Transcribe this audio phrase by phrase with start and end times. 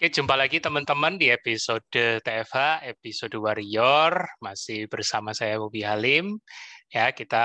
[0.00, 4.32] Oke, jumpa lagi teman-teman di episode TFH, episode Warrior.
[4.40, 6.40] Masih bersama saya Bobi Halim.
[6.88, 7.44] Ya, kita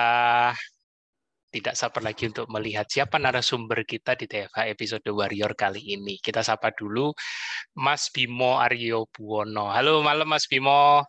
[1.52, 6.16] tidak sabar lagi untuk melihat siapa narasumber kita di TFH episode Warrior kali ini.
[6.16, 7.12] Kita sapa dulu
[7.76, 9.76] Mas Bimo Aryo Buwono.
[9.76, 11.04] Halo malam Mas Bimo.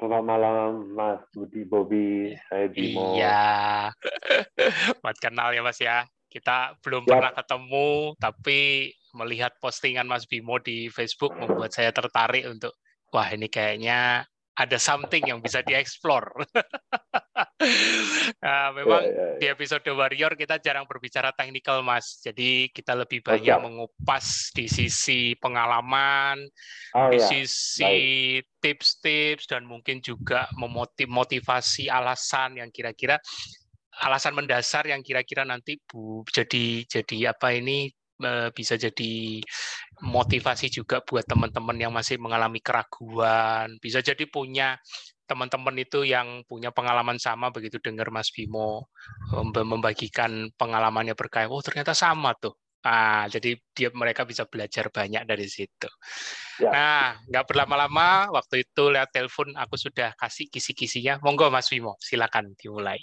[0.00, 3.20] Selamat malam Mas Budi Bobi, saya Bimo.
[3.20, 3.92] Iya.
[5.04, 6.08] Buat kenal ya Mas ya.
[6.32, 7.10] Kita belum ya.
[7.12, 12.74] pernah ketemu, tapi melihat postingan Mas Bimo di Facebook membuat saya tertarik untuk
[13.10, 14.24] wah ini kayaknya
[14.60, 16.36] ada something yang bisa dieksplor.
[18.44, 19.38] nah, memang ya, ya, ya.
[19.40, 22.20] di episode Warrior kita jarang berbicara teknikal, Mas.
[22.20, 23.64] Jadi kita lebih banyak okay.
[23.64, 26.44] mengupas di sisi pengalaman,
[26.92, 27.24] oh, di ya.
[27.24, 27.96] sisi
[28.60, 33.16] tips-tips dan mungkin juga memotivasi alasan yang kira-kira
[34.00, 37.92] alasan mendasar yang kira-kira nanti bu jadi jadi apa ini
[38.52, 39.40] bisa jadi
[40.04, 43.76] motivasi juga buat teman-teman yang masih mengalami keraguan.
[43.80, 44.76] Bisa jadi punya
[45.24, 48.90] teman-teman itu yang punya pengalaman sama begitu dengar Mas Bimo
[49.54, 52.58] membagikan pengalamannya berkait, oh ternyata sama tuh.
[52.80, 55.84] Ah, jadi dia mereka bisa belajar banyak dari situ.
[56.64, 56.72] Ya.
[56.72, 61.20] Nah, nggak berlama-lama, waktu itu lewat telepon aku sudah kasih kisi-kisinya.
[61.20, 62.96] Monggo Mas Bimo, silakan dimulai.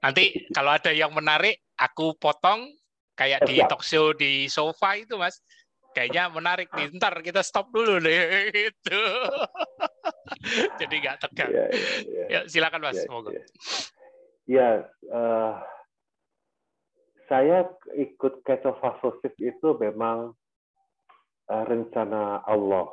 [0.00, 2.72] Nanti kalau ada yang menarik, aku potong,
[3.14, 5.40] kayak di talk show di sofa itu mas.
[5.92, 6.88] Kayaknya menarik nih.
[6.96, 9.02] Ntar kita stop dulu deh itu
[10.80, 11.50] jadi nggak tegang.
[11.52, 12.24] Ya, ya, ya.
[12.28, 12.96] ya silakan mas.
[12.96, 13.30] Ya, semoga.
[13.32, 13.42] ya,
[14.48, 14.68] ya
[15.12, 15.52] uh,
[17.28, 20.32] saya ikut ketofasosis itu memang
[21.52, 22.88] uh, rencana Allah.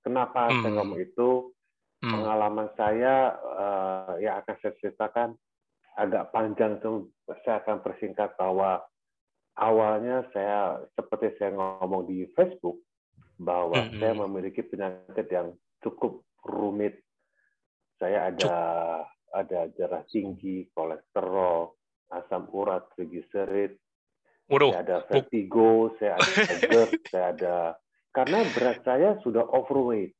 [0.00, 0.64] Kenapa hmm.
[0.64, 1.52] saya ngomong itu?
[2.00, 2.16] Hmm.
[2.16, 5.36] pengalaman saya uh, yang akan saya ceritakan
[6.00, 7.12] agak panjang tuh
[7.44, 8.80] saya akan persingkat bahwa
[9.60, 12.80] awalnya saya seperti saya ngomong di Facebook
[13.36, 13.98] bahwa mm -hmm.
[14.00, 15.52] saya memiliki penyakit yang
[15.84, 17.04] cukup rumit.
[18.00, 18.56] Saya ada
[19.30, 21.76] ada darah tinggi, kolesterol,
[22.10, 23.76] asam urat, triglycerid,
[24.50, 27.54] saya ada vertigo, saya ada GERD, saya ada
[28.10, 30.18] karena berat saya sudah overweight.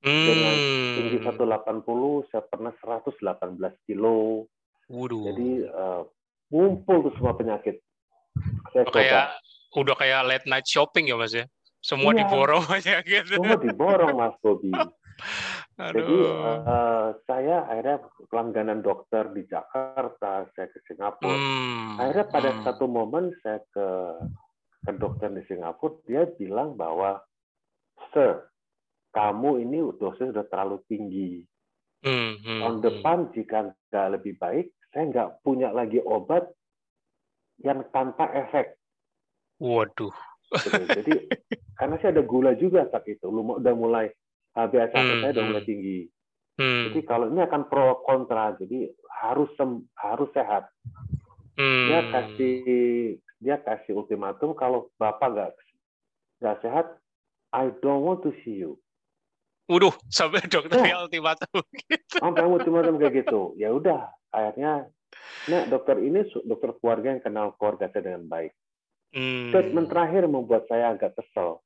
[0.00, 0.26] Hmm.
[0.26, 0.54] Dengan
[0.96, 4.48] tinggi 180, saya pernah 118 kilo.
[4.90, 5.24] Waduh.
[5.28, 6.02] Jadi uh,
[6.50, 7.78] ngumpul tuh semua penyakit.
[8.70, 9.26] Saya udah kayak
[9.76, 11.46] udah kayak late night shopping ya mas ya?
[11.80, 13.40] Semua iya, diborong aja gitu.
[13.40, 14.72] Semua diborong mas Bobi.
[15.80, 21.32] Jadi uh, saya akhirnya pelangganan dokter di Jakarta saya ke Singapura.
[21.32, 22.62] Hmm, akhirnya pada hmm.
[22.68, 23.88] satu momen saya ke
[24.84, 27.20] ke dokter di Singapura dia bilang bahwa
[28.12, 28.44] sir
[29.16, 31.32] kamu ini dosisnya sudah terlalu tinggi.
[32.00, 32.84] Hmm, hmm, tahun hmm.
[32.84, 33.58] depan jika
[33.92, 36.48] nggak lebih baik saya nggak punya lagi obat
[37.60, 38.76] yang tanpa efek.
[39.60, 40.12] Waduh.
[40.68, 41.30] Jadi
[41.78, 44.10] karena saya ada gula juga saat itu, lu udah mulai
[44.56, 45.70] HbA1c hmm, saya udah mulai hmm.
[45.70, 45.98] tinggi.
[46.60, 46.84] Hmm.
[46.90, 48.90] Jadi kalau ini akan pro kontra, jadi
[49.22, 50.68] harus sem harus sehat.
[51.56, 51.86] Hmm.
[51.88, 52.56] Dia kasih
[53.40, 55.50] dia kasih ultimatum kalau bapak nggak
[56.44, 56.86] nggak sehat,
[57.52, 58.76] I don't want to see you.
[59.70, 62.16] Waduh, sampai dokter nah, ultimatum gitu.
[62.18, 63.54] Sampai ultimatum kayak gitu.
[63.54, 64.90] Ya udah, akhirnya
[65.48, 68.52] Nah, dokter ini dokter keluarga yang kenal keluarga saya dengan baik.
[69.10, 69.50] Hmm.
[69.50, 71.58] Statement terakhir membuat saya agak kesel.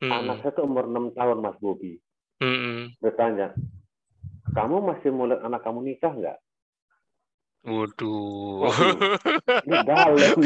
[0.00, 0.12] Hmm.
[0.14, 1.98] Anak saya itu umur 6 tahun, Mas Bobi.
[2.38, 2.94] Hmm.
[3.02, 3.52] Bertanya,
[4.54, 6.38] kamu masih mau lihat anak kamu nikah nggak?
[7.66, 8.70] Waduh.
[9.66, 10.38] Ini dalam.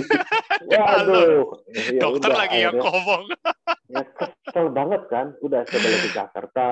[0.66, 1.44] Waduh.
[1.70, 3.22] Ya, Dokter udah, lagi yang ngomong.
[3.92, 5.36] ya kesel banget kan.
[5.44, 6.66] Udah saya balik ke Jakarta.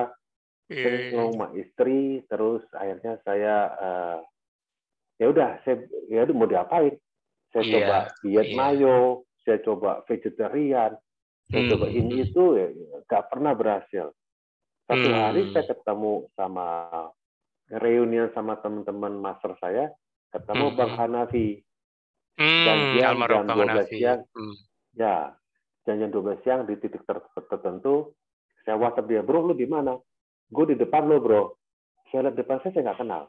[0.67, 1.13] Yeah.
[1.13, 2.25] Saya istri.
[2.25, 4.17] Terus akhirnya saya uh,
[5.21, 6.97] ya udah saya ya mau diapain
[7.53, 8.57] saya yeah, coba diet yeah.
[8.57, 8.97] mayo
[9.45, 10.97] saya coba vegetarian
[11.53, 11.71] saya hmm.
[11.77, 12.67] coba ini itu ya
[13.29, 14.09] pernah berhasil
[14.89, 15.21] satu hmm.
[15.21, 16.67] hari saya ketemu sama
[17.69, 19.93] reunian sama teman-teman master saya
[20.33, 20.77] ketemu hmm.
[20.81, 21.47] bang Hanafi
[22.41, 24.55] hmm, janjian jam dua belas siang hmm.
[24.97, 25.15] ya
[25.85, 27.05] janjian dua belas siang di titik
[27.45, 28.17] tertentu
[28.65, 29.93] saya WhatsApp dia bro lu di mana
[30.49, 31.43] gue di depan lo bro
[32.09, 33.23] saya lihat depan saya saya nggak kenal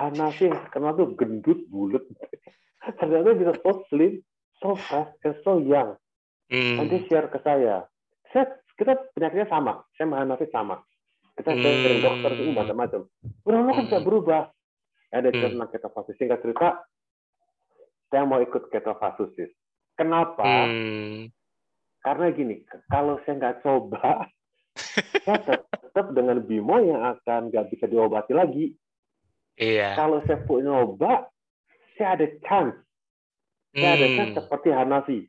[0.00, 2.04] Hanafi yang terkenal tuh gendut bulat
[2.98, 4.24] ternyata bisa so slim
[4.56, 5.96] so fast and so young.
[6.50, 6.82] Hmm.
[6.82, 7.86] nanti share ke saya.
[8.32, 9.84] Saya kita penyakitnya sama.
[9.94, 10.76] Saya sama Hanafi sama.
[11.36, 11.62] Kita hmm.
[11.62, 13.00] sering dokter itu macam-macam.
[13.46, 14.08] Udah kan bisa hmm.
[14.08, 14.42] berubah.
[15.10, 15.42] Ada hmm.
[15.42, 16.80] tentang ketofasus singkat cerita
[18.10, 19.30] saya mau ikut ketofasus
[19.94, 20.42] kenapa?
[20.42, 21.30] Hmm.
[22.02, 24.26] karena gini kalau saya nggak coba
[25.24, 28.74] saya tetap dengan Bimo yang akan nggak bisa diobati lagi
[29.56, 29.96] Iya.
[29.98, 31.26] Kalau saya punya obat,
[31.96, 32.76] saya ada chance.
[33.74, 33.96] Saya hmm.
[33.98, 35.20] ada chance seperti Hanafi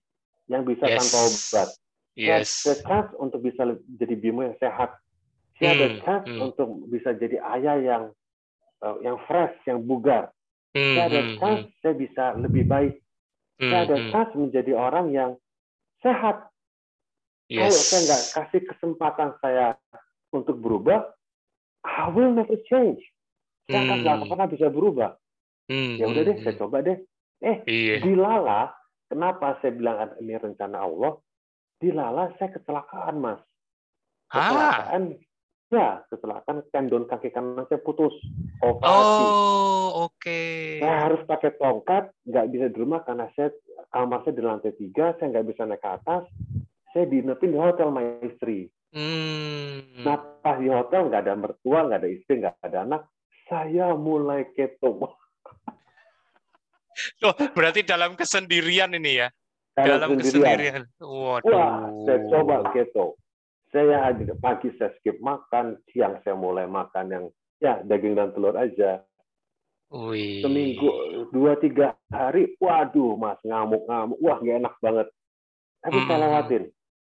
[0.49, 0.97] yang bisa yes.
[0.99, 1.69] tanpa obat.
[2.15, 2.47] Yes.
[2.49, 3.61] Saya ada chance untuk bisa
[3.99, 4.97] jadi bimo yang sehat.
[5.61, 6.41] Saya ada Hmm, chance hmm.
[6.41, 8.03] untuk bisa jadi ayah yang
[8.81, 10.33] uh, yang fresh, yang bugar.
[10.73, 12.97] Hmm, Saya ada hmm, chance saya bisa lebih baik.
[13.61, 14.09] hmm, Saya ada hmm.
[14.09, 15.31] chance menjadi orang yang
[16.01, 16.49] sehat.
[17.51, 17.91] Kalau Yes.
[17.91, 19.75] saya nggak kasih kesempatan saya
[20.31, 21.03] untuk berubah,
[21.83, 23.03] I will never change.
[23.69, 24.29] Saya akan nggak Hmm.
[24.29, 25.11] pernah bisa berubah.
[25.69, 26.61] Hmm, Ya udah hmm, deh, saya hmm.
[26.61, 26.97] coba deh.
[27.41, 27.95] Eh, Iya.
[28.05, 28.61] dilala,
[29.07, 31.17] kenapa saya bilang ini rencana Allah?
[31.77, 33.41] Dilala saya kecelakaan, Mas.
[34.29, 35.03] Kecelakaan,
[35.71, 38.13] ya kecelakaan tendon kaki kanan saya putus,
[38.61, 39.25] operasi.
[39.25, 40.41] Oh, oke.
[40.79, 43.51] Saya harus pakai tongkat, nggak bisa di rumah karena saya
[43.89, 46.23] kamar saya di lantai tiga, saya nggak bisa naik ke atas.
[46.91, 48.67] Saya dinepin di hotel sama istri.
[48.91, 50.03] Hmm.
[50.03, 53.01] Nah, pas di hotel nggak ada mertua, nggak ada istri, nggak ada anak.
[53.51, 54.95] Saya mulai keto.
[57.23, 59.31] Oh, berarti dalam kesendirian ini ya?
[59.73, 60.83] Dalam sendirian.
[60.83, 60.83] kesendirian.
[60.99, 61.49] Waduh.
[61.49, 63.15] Wah, saya coba keto.
[63.71, 64.11] Saya
[64.43, 67.25] pagi saya skip makan, siang saya mulai makan yang
[67.63, 69.01] ya daging dan telur aja.
[69.91, 70.43] Wih.
[70.43, 70.87] Seminggu
[71.31, 75.07] dua tiga hari, waduh mas ngamuk ngamuk, wah gak enak banget.
[75.81, 76.23] Tapi saya Hmm.
[76.27, 76.63] lewatin,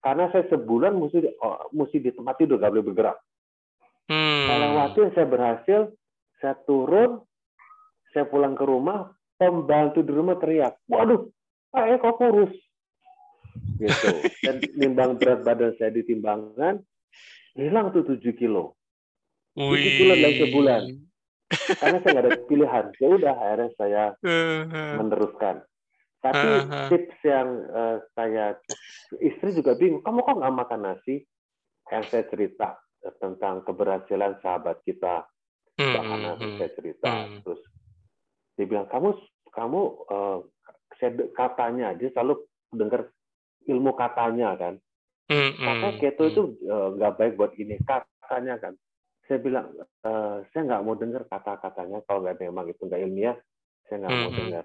[0.05, 3.19] karena saya sebulan mesti oh, mesti di tempat tidur gak boleh bergerak.
[4.13, 4.47] Hmm.
[4.47, 5.81] Saya lewatin, saya berhasil,
[6.43, 7.23] saya turun,
[8.11, 11.31] saya pulang ke rumah, pembantu di rumah teriak, waduh,
[11.71, 12.53] Pak Eko kurus.
[13.79, 14.09] Gitu.
[14.43, 16.83] Dan nimbang berat badan saya di timbangan,
[17.55, 18.75] hilang tuh 7 kilo.
[19.55, 20.01] Wih.
[20.01, 20.83] kilo dalam sebulan.
[21.53, 22.85] Karena saya nggak ada pilihan.
[22.97, 24.65] Ya udah, akhirnya saya Eh,
[24.97, 25.61] meneruskan.
[26.23, 26.87] Tapi Uh-huh.
[26.89, 28.57] tips yang eh, saya,
[29.21, 31.27] istri juga bingung, kamu kok nggak makan nasi?
[31.93, 32.69] Yang saya cerita
[33.21, 35.27] tentang keberhasilan sahabat kita,
[35.83, 37.11] hmm, Mbak Hana, hmm, saya cerita.
[37.11, 37.39] Hmm.
[37.43, 37.61] Terus
[38.55, 39.09] dia bilang, kamu,
[39.51, 40.39] kamu eh,
[41.03, 43.11] saya katanya, dia selalu dengar
[43.67, 44.75] ilmu katanya kan.
[45.27, 46.31] hmm, Katanya hmm, keto hmm.
[46.33, 48.75] itu eh, nggak baik buat ini, katanya kan.
[49.27, 53.37] Saya bilang, eh, saya nggak mau dengar kata-katanya, kalau nggak memang itu nggak ilmiah,
[53.91, 54.41] saya nggak mau Hmm, hmm.
[54.47, 54.65] dengar.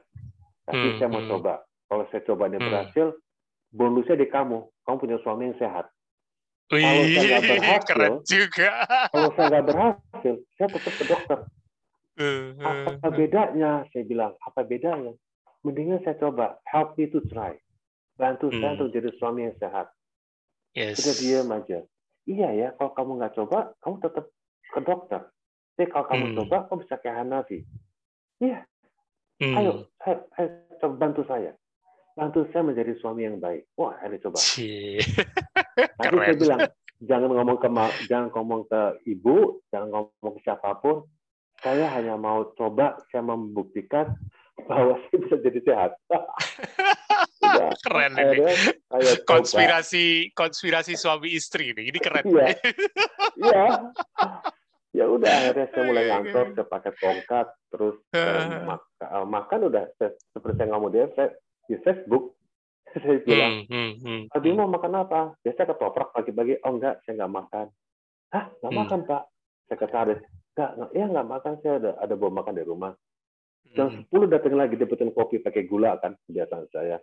[0.67, 1.31] Tapi Hmm, saya mau hmm.
[1.31, 1.53] coba.
[1.87, 2.67] Kalau saya coba dia Hmm.
[2.67, 3.07] berhasil,
[3.71, 4.57] bonusnya di kamu.
[4.83, 5.87] Kamu punya suami yang sehat.
[6.67, 6.83] Wih,
[7.15, 8.71] saya nggak berhasil, keren juga.
[9.07, 11.39] Kalau saya nggak berhasil, saya tetap ke dokter.
[12.17, 13.71] Eh, Apa bedanya?
[13.93, 15.13] Saya bilang, apa bedanya?
[15.63, 16.59] Mendingan saya coba.
[16.67, 17.55] Help me to try.
[18.17, 18.83] Bantu saya Hmm.
[18.83, 19.87] untuk jadi suami yang sehat.
[20.73, 20.97] Yes.
[20.99, 21.79] Udah diam aja.
[22.27, 24.25] Iya ya, kalau kamu nggak coba, kamu tetap
[24.67, 25.21] ke dokter.
[25.77, 26.35] Tapi kalau kamu Hmm.
[26.41, 27.59] coba, kamu bisa kayak Hanafi.
[28.41, 28.59] Iya,
[29.39, 29.55] Hmm.
[29.55, 29.71] ayo,
[30.03, 30.47] ayo, ayo,
[30.81, 31.53] coba bantu saya.
[32.17, 33.69] Bantu saya menjadi suami yang baik.
[33.77, 34.41] Wah, ayo coba.
[36.01, 36.59] Nanti saya bilang,
[37.03, 37.69] jangan ngomong ke
[38.09, 41.05] jangan ngomong ke ibu, jangan ngomong ke siapa pun.
[41.57, 44.13] Saya hanya mau coba, saya membuktikan
[44.69, 45.91] bahwa saya bisa jadi sehat.
[47.41, 47.69] Udah.
[47.85, 48.37] Keren ini.
[48.89, 49.25] Coba.
[49.25, 51.89] Konspirasi konspirasi suami istri ini.
[51.89, 52.25] Ini keren.
[52.25, 52.47] Iya.
[53.37, 53.65] Iya.
[54.95, 56.53] Ya udah akhirnya saya mulai Oke, ngantor, oke.
[56.57, 58.65] saya pakai tongkat, terus eh, Ah.
[58.65, 59.83] mak- eh, makan udah
[60.33, 61.29] seperti saya ngomong dia saya
[61.69, 62.36] di Facebook
[63.03, 64.57] saya bilang, Hmm, hmm, hmm, Abi hmm.
[64.57, 65.21] mau makan apa?
[65.41, 66.59] Biasa ketoprak pagi-pagi.
[66.65, 67.65] Oh enggak, saya nggak makan.
[68.33, 68.79] Hah, nggak Hmm.
[68.83, 69.23] makan pak?
[69.67, 70.21] Sekretaris.
[70.53, 71.53] Enggak, enggak, ya nggak makan.
[71.61, 72.91] Saya ada ada bawa makan di rumah.
[73.75, 74.07] Jam Hmm.
[74.07, 76.97] 10 datang lagi dia pesan kopi pakai gula kan kebiasaan saya.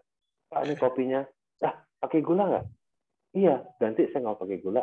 [0.48, 1.20] Pak ini kopinya.
[1.60, 2.66] Ah, pakai gula nggak?
[3.34, 4.82] Iya, ganti saya nggak pakai gula.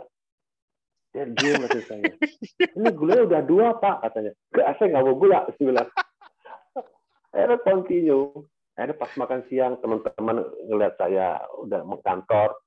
[1.12, 2.04] Dia dia masih saya.
[2.80, 4.32] Ini gulanya udah dua pak katanya.
[4.56, 5.40] Enggak, saya nggak mau gula.
[5.44, 5.90] Saya bilang.
[7.36, 8.24] Akhirnya continue.
[8.82, 12.58] Akhirnya pas makan siang teman-teman ngeliat saya udah mau kantor.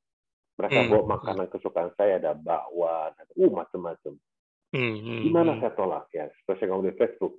[0.54, 0.90] Mereka Hmm.
[0.94, 4.14] bawa makanan kesukaan saya ada bakwan, ada uh macam-macam.
[4.70, 5.60] Hmm, hmm, Gimana hmm.
[5.66, 6.30] saya tolak ya?
[6.30, 7.34] Seperti saya ngomong di Facebook.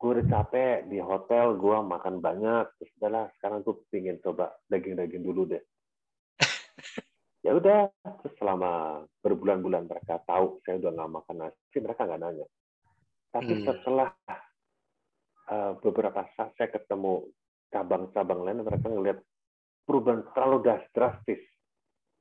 [0.00, 2.64] Gue udah capek di hotel, gue makan banyak.
[2.80, 5.60] Terus udahlah, sekarang gue pingin coba daging-daging dulu deh.
[7.46, 7.92] ya udah,
[8.24, 12.46] terus selama berbulan-bulan mereka tahu saya udah nggak makan nasi, mereka nggak nanya.
[13.28, 13.64] Tapi Hmm.
[13.68, 14.08] setelah
[15.52, 17.28] uh, beberapa saat saya ketemu
[17.72, 19.18] cabang-cabang lain, mereka ngelihat
[19.88, 20.58] perubahan terlalu
[20.92, 21.42] drastis.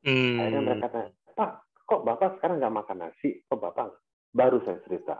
[0.02, 0.66] Akhirnya Hmm.
[0.66, 1.52] mereka tanya, Pak,
[1.86, 3.30] kok Bapak sekarang nggak makan nasi?
[3.46, 5.16] Kok Bapak nggak?" Baru saya cerita.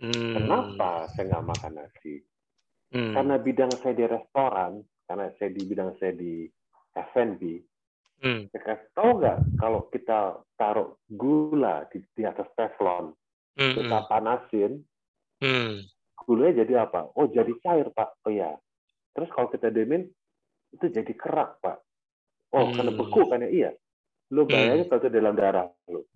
[0.00, 0.32] Hmm.
[0.34, 2.14] Kenapa saya nggak makan nasi?
[2.90, 3.14] Hmm.
[3.14, 4.72] Karena bidang saya di restoran,
[5.06, 6.48] karena saya di bidang saya di
[6.96, 7.42] F&B,
[8.20, 8.48] Hmm.
[8.96, 13.14] tahu nggak kalau kita taruh gula di, di atas teflon,
[13.56, 14.84] Hmm, kita panasin,
[15.40, 15.84] hmm.
[16.24, 17.12] gulanya jadi apa?
[17.16, 18.24] Oh, jadi cair, Pak.
[18.24, 18.56] Oh ya.
[19.14, 20.06] Terus kalau kita diemin,
[20.70, 21.78] itu jadi kerak, Pak.
[22.54, 22.74] Oh, Hmm.
[22.74, 23.50] karena beku kan ya?
[23.50, 23.70] Iya.
[24.30, 26.06] Lu bayangin kalau itu dalam darah lu.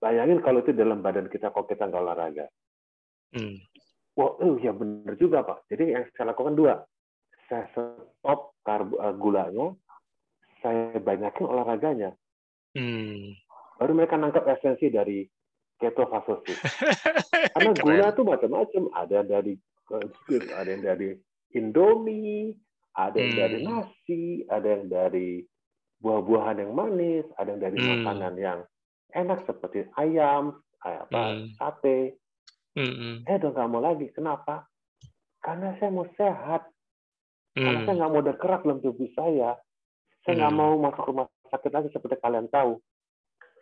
[0.00, 2.46] Bayangin kalau itu dalam badan kita kalau kita nggak olahraga.
[3.32, 3.56] Hmm.
[4.14, 5.68] Wah, oh ya benar juga Pak.
[5.72, 6.84] Jadi yang saya lakukan dua.
[7.48, 9.72] Saya stop karbo, eh, gulanya,
[10.64, 12.10] saya banyakin olahraganya.
[12.76, 13.36] Hmm.
[13.80, 15.24] Baru mereka nangkap esensi dari
[15.80, 16.60] ketofastosis.
[17.56, 18.82] Karena gula itu macam-macam.
[18.96, 19.52] Ada dari
[20.56, 21.08] ada yang dari
[21.54, 22.54] Indomie,
[22.94, 23.66] ada yang dari hmm.
[23.66, 25.42] nasi, ada yang dari
[26.02, 27.88] buah-buahan yang manis, ada yang dari hmm.
[28.02, 28.58] makanan yang
[29.14, 31.54] enak seperti ayam, apa, hmm.
[31.56, 32.18] sate.
[32.74, 33.22] Hmm.
[33.24, 34.06] Saya udah nggak mau lagi.
[34.10, 34.66] Kenapa?
[35.38, 36.66] Karena saya mau sehat.
[37.54, 37.86] Karena hmm.
[37.86, 39.54] saya nggak mau ada kerak dalam tubuh saya.
[40.26, 40.60] Saya nggak hmm.
[40.60, 42.82] mau masuk rumah sakit lagi seperti kalian tahu.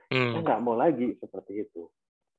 [0.08, 0.32] Hmm.
[0.32, 1.88] Saya nggak mau lagi seperti itu.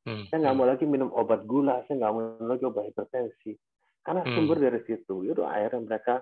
[0.09, 0.25] Hmm.
[0.27, 1.85] Saya nggak mau lagi minum obat gula.
[1.85, 3.53] Saya nggak mau lagi obat hipertensi.
[4.03, 4.33] Karena hmm.
[4.35, 5.23] sumber dari situ.
[5.23, 6.15] Itu akhirnya mereka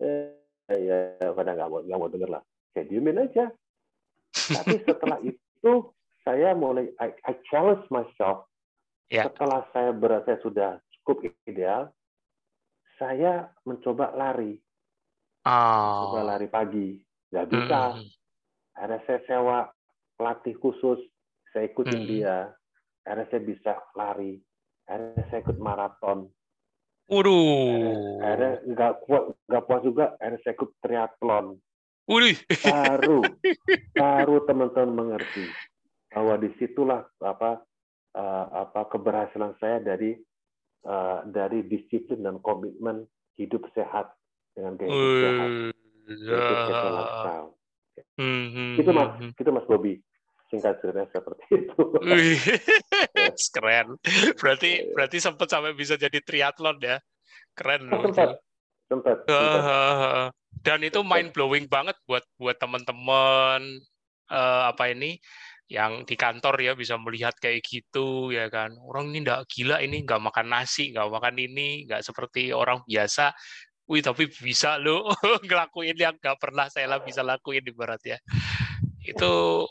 [0.00, 0.32] eh,
[0.72, 0.98] ya
[1.36, 2.42] pada nggak mau nggak mau denger lah.
[2.72, 3.52] Saya diemin aja.
[4.56, 5.72] Tapi setelah itu
[6.24, 8.48] saya mulai I, I challenge myself.
[9.08, 9.28] Yeah.
[9.28, 11.88] Setelah saya berasa sudah cukup ideal,
[13.00, 14.60] saya mencoba lari.
[15.48, 16.12] Oh.
[16.12, 17.00] Coba lari pagi.
[17.32, 17.80] Nggak bisa.
[17.96, 18.08] Hmm.
[18.76, 19.58] Ada saya sewa
[20.20, 21.00] pelatih khusus.
[21.52, 22.08] Saya ikutin hmm.
[22.08, 22.36] dia.
[23.08, 24.36] Akhirnya saya bisa lari.
[24.84, 26.28] Akhirnya saya ikut maraton.
[27.08, 28.20] Waduh.
[28.20, 30.04] Akhirnya nggak kuat, nggak puas juga.
[30.20, 31.46] Akhirnya saya ikut triathlon.
[32.08, 32.36] Waduh.
[32.64, 33.18] Baru,
[34.00, 35.44] baru teman-teman mengerti
[36.12, 37.64] bahwa di situlah apa
[38.16, 40.16] uh, apa keberhasilan saya dari
[40.88, 43.04] uh, dari disiplin dan komitmen
[43.36, 44.12] hidup sehat
[44.56, 45.48] dengan gaya hidup sehat.
[48.14, 49.98] Hmm, hmm, itu mas, hmm, itu mas Bobby
[50.48, 51.82] singkat cerita seperti itu.
[53.54, 53.88] Keren.
[54.36, 56.96] Berarti iya, berarti sempat sampai bisa jadi triathlon ya.
[57.52, 58.08] Keren loh.
[58.08, 58.40] Sempat.
[58.88, 59.16] Sempat.
[60.64, 63.60] Dan itu mind blowing banget buat buat teman-teman
[64.32, 65.20] uh, apa ini
[65.68, 70.00] yang di kantor ya bisa melihat kayak gitu ya kan orang ini nggak gila ini
[70.00, 73.36] nggak makan nasi nggak makan ini nggak seperti orang biasa
[73.84, 75.04] wih tapi bisa lo
[75.44, 78.16] ngelakuin yang nggak pernah saya lah bisa lakuin ibarat ya
[79.04, 79.64] itu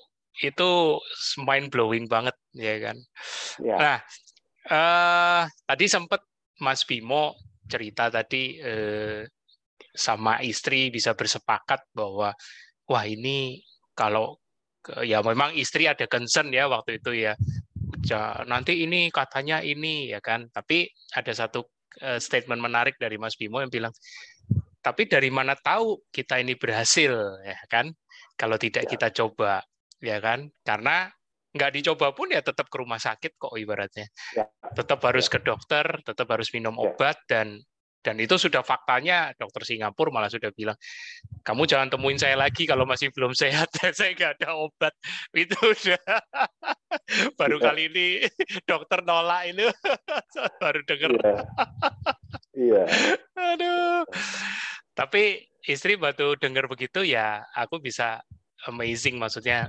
[0.43, 1.01] itu
[1.41, 2.97] mind blowing banget ya kan.
[3.61, 3.77] Ya.
[3.77, 3.97] Nah,
[4.69, 6.21] uh, tadi sempat
[6.61, 9.25] Mas Bimo cerita tadi uh,
[9.97, 12.33] sama istri bisa bersepakat bahwa
[12.87, 13.61] wah ini
[13.97, 14.37] kalau
[15.03, 17.33] ya memang istri ada concern ya waktu itu ya
[18.47, 21.65] nanti ini katanya ini ya kan tapi ada satu
[22.05, 23.91] uh, statement menarik dari Mas Bimo yang bilang
[24.79, 27.11] tapi dari mana tahu kita ini berhasil
[27.43, 27.91] ya kan
[28.39, 28.89] kalau tidak ya.
[28.95, 29.59] kita coba
[30.03, 30.49] ya kan?
[30.61, 31.09] Karena
[31.53, 34.05] nggak dicoba pun ya tetap ke rumah sakit kok ibaratnya.
[34.35, 34.45] Ya.
[34.73, 35.31] Tetap harus ya.
[35.37, 36.93] ke dokter, tetap harus minum ya.
[36.93, 37.61] obat dan
[38.07, 40.79] dan itu sudah faktanya dokter Singapura malah sudah bilang
[41.43, 44.95] kamu jangan temuin saya lagi kalau masih belum sehat saya nggak ada obat
[45.35, 45.99] itu udah
[47.39, 47.63] baru ya.
[47.67, 48.07] kali ini
[48.63, 49.67] dokter nolak ini
[50.63, 51.43] baru dengar iya.
[52.55, 52.83] iya.
[53.35, 54.07] aduh
[54.95, 58.23] tapi istri baru dengar begitu ya aku bisa
[58.71, 59.67] amazing maksudnya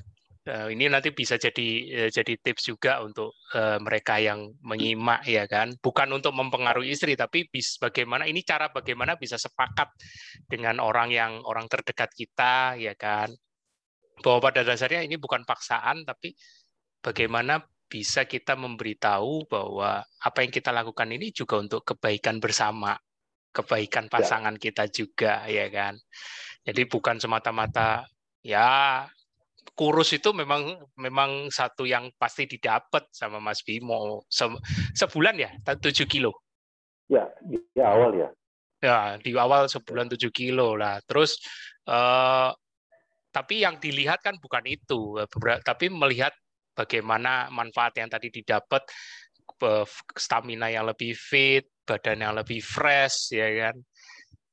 [0.49, 1.69] uh, ini nanti bisa jadi
[2.05, 7.15] uh, jadi tips juga untuk uh, mereka yang menyimak ya kan bukan untuk mempengaruhi istri
[7.15, 9.93] tapi bis bagaimana ini cara bagaimana bisa sepakat
[10.49, 13.31] dengan orang yang orang terdekat kita ya kan
[14.25, 16.35] bahwa pada dasarnya ini bukan paksaan tapi
[16.99, 22.99] bagaimana bisa kita memberitahu bahwa apa yang kita lakukan ini juga untuk kebaikan bersama
[23.49, 24.13] kebaikan ya.
[24.13, 24.61] pasangan ya.
[24.61, 25.97] kita juga ya kan
[26.69, 28.05] jadi bukan semata-mata
[28.45, 29.09] ya
[29.75, 34.25] kurus itu memang memang satu yang pasti didapat sama Mas Bimo.
[34.29, 34.47] Se,
[34.95, 35.51] sebulan ya?
[35.65, 36.45] Tujuh kilo?
[37.09, 38.29] Ya di awal ya.
[38.79, 41.01] Ya di awal sebulan tujuh kilo lah.
[41.05, 41.41] Terus
[41.89, 42.51] eh,
[43.33, 45.19] tapi yang dilihat kan bukan itu.
[45.65, 46.33] Tapi melihat
[46.77, 48.87] bagaimana manfaat yang tadi didapat
[50.15, 53.77] stamina yang lebih fit badan yang lebih fresh ya kan?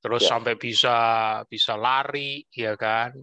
[0.01, 0.29] Terus ya.
[0.37, 0.97] sampai bisa
[1.49, 3.13] bisa lari ya kan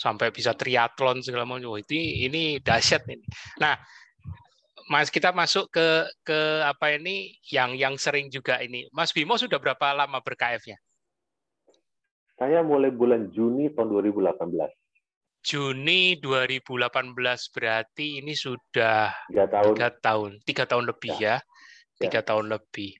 [0.00, 1.76] sampai bisa triathlon segala macam.
[1.76, 3.20] Ini ini dahsyat ini.
[3.60, 3.76] Nah,
[4.88, 8.88] Mas kita masuk ke ke apa ini yang yang sering juga ini.
[8.96, 10.80] Mas Bimo sudah berapa lama ber-KF-nya?
[12.40, 14.40] Saya mulai bulan Juni tahun 2018.
[15.44, 17.16] Juni 2018
[17.52, 21.36] berarti ini sudah tiga tahun, tiga tahun, tiga tahun lebih ya, ya.
[22.00, 22.26] tiga ya.
[22.26, 22.92] tahun lebih.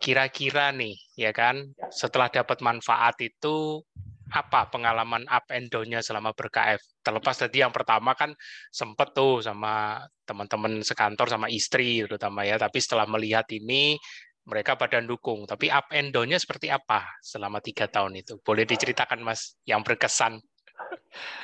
[0.00, 1.86] Kira-kira nih, ya kan, ya.
[1.92, 3.84] setelah dapat manfaat itu
[4.30, 7.02] apa pengalaman up and down-nya selama ber-KF?
[7.02, 8.32] Terlepas tadi yang pertama kan
[8.70, 13.98] sempet tuh sama teman-teman sekantor sama istri terutama ya, tapi setelah melihat ini
[14.46, 15.44] mereka pada dukung.
[15.44, 18.40] Tapi up and down-nya seperti apa selama tiga tahun itu?
[18.40, 20.40] Boleh diceritakan Mas yang berkesan?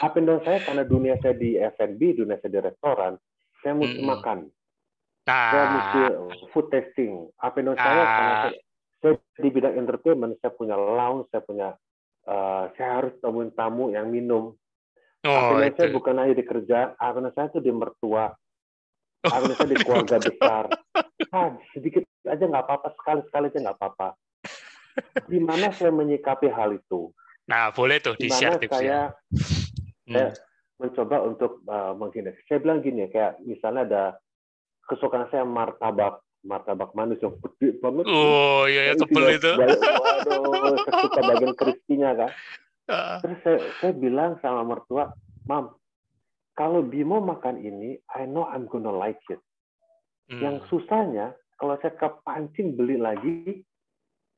[0.00, 3.12] Up and down saya karena dunia saya di F&B, dunia saya di restoran,
[3.60, 4.08] saya mesti hmm.
[4.08, 4.38] makan.
[5.26, 5.50] Nah.
[5.50, 6.00] Saya mesti
[6.54, 7.26] food testing.
[7.42, 7.84] Up and down nah.
[7.84, 8.52] saya karena saya,
[9.02, 9.12] saya
[9.42, 11.68] di bidang entertainment, saya punya lounge, saya punya
[12.26, 14.52] uh, saya harus temuin tamu yang minum.
[15.26, 19.70] Oh, happiness saya bukan hanya di kerja, happiness saya itu di mertua, oh, happiness saya
[19.70, 20.64] di keluarga besar.
[21.34, 24.08] Ah, sedikit aja nggak apa-apa, sekali-sekali aja nggak apa-apa.
[25.26, 27.10] Di mana saya menyikapi hal itu?
[27.46, 28.78] Nah, boleh tuh di-share tipsnya.
[28.78, 29.00] Saya,
[30.06, 30.14] hmm.
[30.14, 30.28] saya
[30.78, 32.38] mencoba untuk uh, menghindari.
[32.46, 34.04] Saya bilang gini, kayak misalnya ada
[34.86, 38.06] kesukaan saya martabak martabak manis yang gede banget.
[38.06, 39.52] Oh iya, ya, tebel itu.
[39.58, 42.30] Waduh, saya suka bagian krispinya kan.
[43.20, 45.10] Terus saya, saya bilang sama mertua,
[45.50, 45.74] Mam,
[46.56, 49.42] kalau Bimo makan ini, I know I'm gonna like it.
[50.30, 50.40] Hmm.
[50.40, 53.66] Yang susahnya, kalau saya kepancing beli lagi,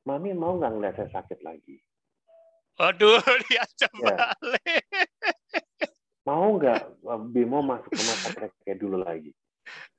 [0.08, 1.76] Mami mau nggak ngeliat saya sakit lagi?
[2.80, 3.20] Waduh,
[3.52, 4.16] diajak ya.
[4.16, 4.86] balik.
[6.24, 9.32] Mau nggak Bimo masuk rumah sakit kayak dulu lagi?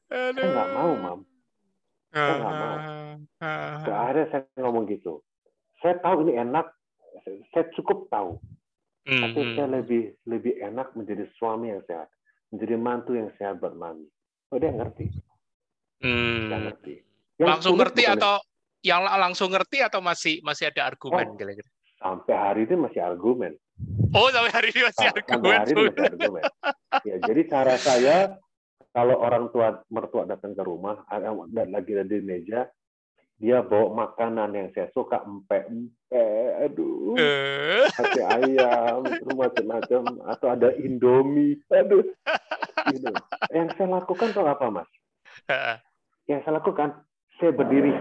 [0.09, 0.41] Aduh.
[0.41, 1.19] Saya nggak mau, Mam.
[2.09, 2.75] Saya nggak mau.
[3.39, 5.21] Uh, akhirnya saya ngomong gitu.
[5.79, 6.67] Saya tahu ini enak,
[7.53, 8.41] saya cukup tahu.
[9.07, 9.21] Mm-hmm.
[9.25, 12.09] Tapi saya lebih lebih enak menjadi suami yang sehat,
[12.53, 14.05] menjadi mantu yang sehat buat mami.
[14.53, 15.07] Oh dia ngerti.
[16.03, 16.49] Mm.
[16.49, 16.95] Dia ngerti.
[17.39, 18.35] Yang langsung ngerti atau
[18.83, 21.69] yang langsung ngerti atau masih masih ada argumen oh, kira-kira?
[21.99, 23.53] Sampai hari ini masih argumen.
[24.15, 25.27] Oh sampai hari ini masih argumen.
[25.35, 26.43] Sampai hari ini masih argumen.
[27.07, 28.17] ya jadi cara saya
[28.99, 32.67] kalau orang tua mertua datang ke rumah lagi ada di meja
[33.39, 36.27] dia bawa makanan yang saya suka empe-empe,
[36.59, 37.87] aduh, uh.
[37.95, 42.03] hati ayam, macam-macam, atau ada indomie, aduh.
[42.91, 43.07] Gitu.
[43.55, 44.91] Yang saya lakukan tuh apa, Mas?
[46.27, 46.99] Yang saya lakukan,
[47.39, 47.95] saya berdiri.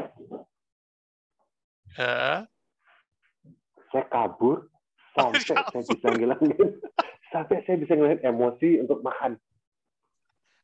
[3.95, 4.67] Saya kabur
[5.15, 6.67] sampai saya bisa ngilangin,
[7.31, 9.39] sampai saya bisa ngilangin emosi untuk makan.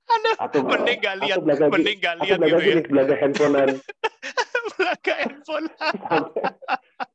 [0.05, 2.77] Aduh, atau mending gak lihat, mending gak lihat gitu ya.
[2.85, 3.81] Belaga handphonean.
[4.77, 5.67] belaga handphone.
[5.81, 6.43] sampai,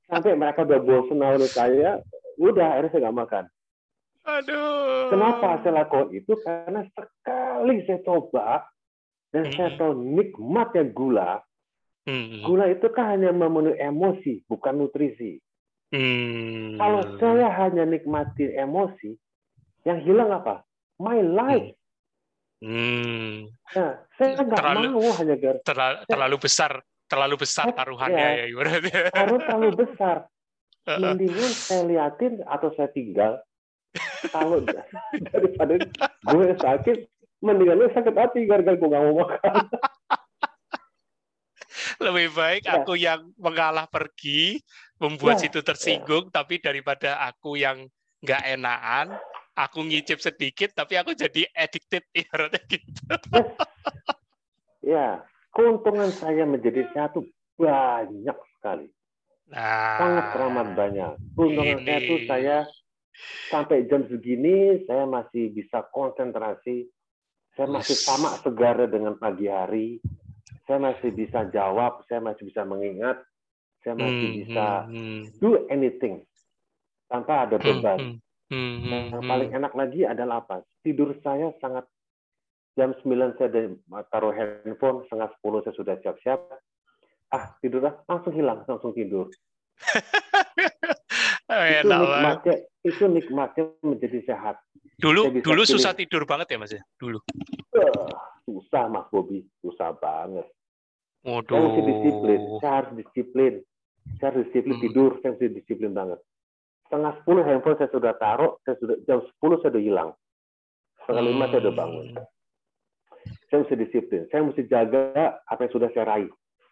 [0.09, 1.89] sampai mereka udah bosan sama saya,
[2.39, 3.43] udah akhirnya saya nggak makan.
[4.29, 5.09] Aduh.
[5.09, 6.33] Kenapa saya lakukan itu?
[6.43, 8.67] Karena sekali saya coba
[9.33, 9.55] dan hmm.
[9.57, 11.31] saya tahu nikmatnya gula.
[12.05, 12.41] Hmm.
[12.45, 15.37] Gula itu kan hanya memenuhi emosi, bukan nutrisi.
[15.89, 16.77] Hmm.
[16.77, 19.17] Kalau saya hanya nikmati emosi,
[19.87, 20.61] yang hilang apa?
[21.01, 21.78] My life.
[22.59, 23.47] Hmm.
[23.71, 26.71] Nah, saya nggak mau hanya gara terlalu, terlalu besar
[27.09, 28.89] terlalu besar taruhannya ya, ya berarti.
[29.15, 30.17] Harus terlalu besar.
[31.01, 33.41] Mendingan saya liatin atau saya tinggal.
[34.29, 34.61] Kalau
[35.33, 35.73] daripada
[36.29, 36.97] gue sakit,
[37.41, 39.55] mendingan lu sakit hati gara-gara gue nggak mau makan.
[42.03, 42.79] Lebih baik ya.
[42.79, 44.59] aku yang mengalah pergi,
[44.99, 45.47] membuat ya.
[45.47, 46.43] situ tersinggung, ya.
[46.43, 47.87] tapi daripada aku yang
[48.23, 49.15] nggak enakan,
[49.59, 52.91] aku ngicip sedikit tapi aku jadi addicted ibaratnya gitu.
[54.95, 55.19] ya,
[55.51, 57.27] keuntungan saya menjadi satu
[57.59, 58.87] banyak sekali.
[59.49, 61.11] Nah, sangat teramat banyak.
[61.35, 61.85] Keuntungan ini.
[61.85, 62.57] saya itu saya
[63.51, 66.87] sampai jam segini saya masih bisa konsentrasi.
[67.57, 69.99] Saya masih sama segar dengan pagi hari.
[70.63, 73.19] Saya masih bisa jawab, saya masih bisa mengingat,
[73.81, 75.21] saya masih hmm, bisa hmm, hmm.
[75.41, 76.21] do anything
[77.09, 77.99] tanpa ada hmm, beban.
[77.99, 78.15] Hmm,
[78.49, 79.59] Hmm, hmm, paling hmm.
[79.61, 80.65] enak lagi adalah apa?
[80.81, 81.85] Tidur saya sangat
[82.73, 83.49] jam 9 saya
[84.09, 86.39] taruh handphone, setengah 10 saya sudah siap-siap.
[87.29, 89.29] Ah, tidur lah, langsung hilang, langsung tidur.
[91.53, 94.57] oh, itu nikmatnya, itu nikmatnya menjadi sehat.
[94.97, 95.69] Dulu dulu pilih.
[95.69, 96.81] susah tidur banget ya Mas ya?
[96.97, 97.21] Dulu.
[97.77, 98.09] Uh,
[98.49, 100.49] susah Mas Bobi, susah banget.
[101.21, 101.53] Waduh.
[101.53, 103.53] Saya mesti disiplin, saya harus disiplin.
[104.17, 104.83] Saya harus disiplin hmm.
[104.89, 106.19] tidur, saya mesti disiplin banget
[106.89, 110.09] setengah sepuluh handphone saya sudah taruh, saya sudah jam sepuluh saya sudah hilang.
[111.05, 112.05] Setengah lima saya sudah bangun.
[112.17, 112.25] Hmm.
[113.45, 114.21] Saya mesti disiplin.
[114.33, 116.31] Saya mesti jaga apa yang sudah saya raih.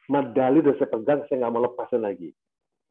[0.09, 2.29] Medali sudah saya pegang, saya nggak mau lepasin lagi.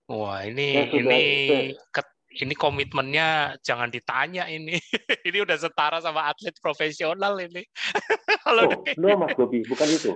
[0.06, 1.18] Wah ini sudah, ini
[1.50, 2.02] saya,
[2.46, 4.78] ini komitmennya jangan ditanya ini.
[5.28, 7.66] ini udah setara sama atlet profesional ini.
[8.46, 10.14] kalau oh, no Mas Bobi, bukan itu.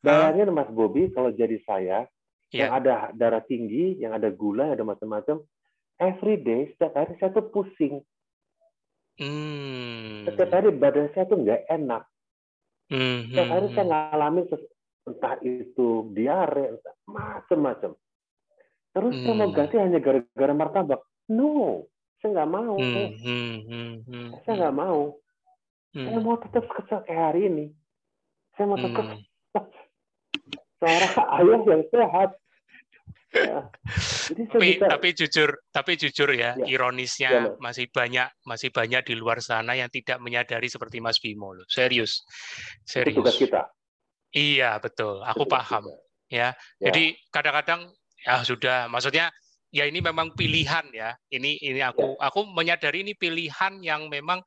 [0.00, 2.08] Bayangin Mas Bobi kalau jadi saya
[2.54, 2.72] yeah.
[2.72, 5.44] yang ada darah tinggi, yang ada gula, ada macam-macam,
[5.98, 8.02] every day setiap hari saya tuh pusing.
[9.18, 10.26] Hmm.
[10.30, 12.02] Setiap hari badan saya tuh nggak enak.
[12.88, 13.28] Hmm.
[13.28, 13.92] Setiap hari saya hmm.
[13.92, 14.44] ngalamin
[15.08, 17.92] entah itu diare, macam-macam.
[18.94, 19.24] Terus hmm.
[19.26, 21.00] saya mau ganti hanya gara-gara martabak.
[21.28, 21.84] No,
[22.22, 22.76] saya nggak mau.
[22.78, 23.10] Hmm.
[23.20, 23.56] Hmm.
[23.66, 23.94] Hmm.
[24.06, 25.00] hmm saya nggak mau.
[25.96, 26.06] Hmm.
[26.06, 27.66] Saya mau tetap kecil kayak hari ini.
[28.54, 29.20] Saya mau tetap hmm.
[30.78, 32.30] seorang ayah yang sehat.
[33.28, 33.68] Ya.
[34.48, 34.88] tapi bisa...
[34.88, 36.64] tapi jujur tapi jujur ya, ya.
[36.64, 41.52] ironisnya ya, masih banyak masih banyak di luar sana yang tidak menyadari seperti Mas Bimo
[41.52, 42.24] loh serius
[42.88, 43.68] serius Itu tugas kita
[44.32, 45.92] iya betul aku Itu paham
[46.32, 46.56] ya.
[46.80, 47.92] ya jadi kadang-kadang
[48.24, 49.28] ya sudah maksudnya
[49.72, 51.12] ya ini memang pilihan ya.
[51.28, 52.28] Ini ini aku ya.
[52.28, 54.40] aku menyadari ini pilihan yang memang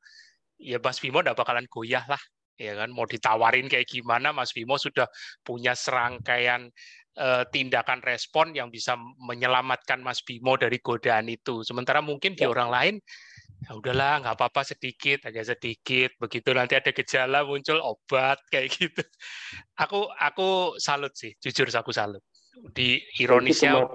[0.58, 2.20] ya Mas Bimo tidak bakalan goyah lah
[2.60, 5.08] ya kan mau ditawarin kayak gimana Mas Bimo sudah
[5.42, 6.70] punya serangkaian
[7.52, 12.50] tindakan respon yang bisa menyelamatkan Mas Bimo dari godaan itu sementara mungkin di ya.
[12.50, 12.94] orang lain
[13.62, 19.02] ya udahlah nggak apa-apa sedikit aja sedikit begitu nanti ada gejala muncul obat kayak gitu
[19.78, 22.24] aku aku salut sih jujur aku salut
[22.74, 23.86] di ironisnya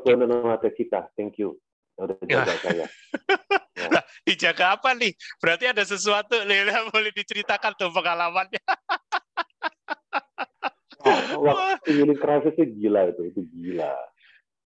[0.71, 1.59] kita thank you
[1.97, 2.55] udah jaga ya.
[2.57, 2.87] saya
[3.77, 5.13] Nah, dijaga apa nih?
[5.37, 8.57] Berarti ada sesuatu yang boleh diceritakan tuh pengalamannya.
[11.39, 13.93] waktu healing crisis itu gila itu, itu gila.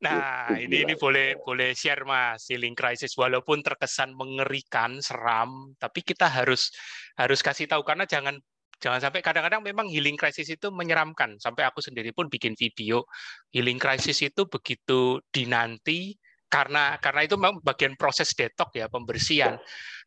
[0.01, 0.85] Nah, itu ini gila.
[0.89, 6.73] ini boleh boleh share Mas healing crisis walaupun terkesan mengerikan, seram, tapi kita harus
[7.21, 8.41] harus kasih tahu karena jangan
[8.81, 11.37] jangan sampai kadang-kadang memang healing crisis itu menyeramkan.
[11.37, 13.05] Sampai aku sendiri pun bikin video
[13.53, 16.17] healing crisis itu begitu dinanti
[16.51, 19.61] karena karena itu memang bagian proses detok ya pembersihan.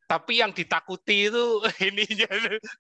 [0.04, 2.04] Tapi yang ditakuti itu ini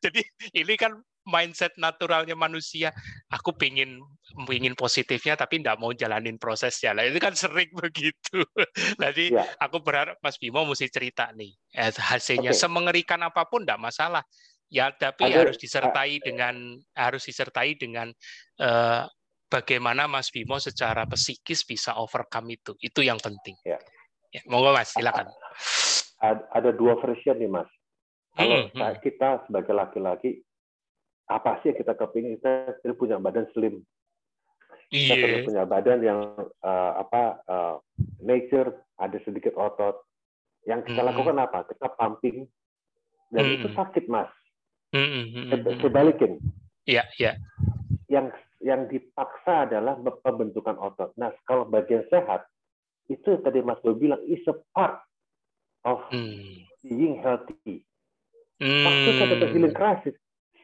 [0.03, 2.91] jadi ini kan mindset naturalnya manusia.
[3.31, 3.99] Aku pingin
[4.45, 6.95] pingin positifnya tapi tidak mau jalanin prosesnya.
[6.95, 8.43] Lah itu kan sering begitu.
[8.99, 9.45] Jadi ya.
[9.59, 12.61] aku berharap Mas Bimo mesti cerita nih eh, hasilnya okay.
[12.61, 14.23] semengerikan apa pun tidak masalah.
[14.73, 16.55] Ya tapi Ada, harus disertai uh, dengan
[16.97, 18.09] harus disertai dengan
[18.57, 19.05] uh,
[19.45, 22.73] bagaimana Mas Bimo secara psikis bisa overcome itu.
[22.81, 23.53] Itu yang penting.
[23.61, 23.77] Ya.
[24.33, 25.29] Ya, monggo Mas, silakan.
[26.25, 27.69] Ada dua version nih Mas.
[28.33, 28.97] Kalau hmm, hmm.
[29.05, 30.41] kita sebagai laki-laki,
[31.33, 32.37] apa sih yang kita kepingin?
[32.37, 33.81] Kita, kita punya badan slim.
[34.93, 35.41] Kita yeah.
[35.41, 36.19] punya badan yang
[36.61, 37.75] uh, apa uh,
[38.21, 40.05] nature ada sedikit otot.
[40.69, 41.09] Yang kita hmm.
[41.09, 41.59] lakukan apa?
[41.65, 42.45] Kita pumping
[43.33, 43.55] dan hmm.
[43.57, 44.29] itu sakit mas.
[44.93, 45.33] Hmm.
[45.33, 46.37] hmm Sebalikin.
[46.85, 47.25] Iya, yeah, iya.
[47.25, 47.35] Yeah.
[48.13, 48.27] Yang
[48.63, 51.11] yang dipaksa adalah pembentukan otot.
[51.19, 52.47] Nah, kalau bagian sehat,
[53.11, 55.03] itu tadi Mas Bob bilang, is a part
[55.83, 56.63] of hmm.
[56.79, 57.83] being healthy.
[58.63, 58.87] Hmm.
[58.87, 60.15] Waktu saya healing crisis,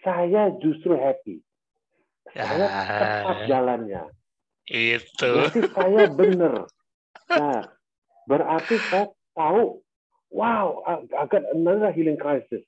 [0.04, 1.42] saya justru happy.
[2.34, 2.86] Saya ah.
[2.88, 4.04] tepat jalannya.
[4.70, 5.32] Itu.
[5.50, 6.54] Berarti saya benar.
[7.30, 7.62] Nah,
[8.30, 9.82] berarti saya tahu,
[10.30, 10.86] wow,
[11.18, 12.62] agak another healing crisis.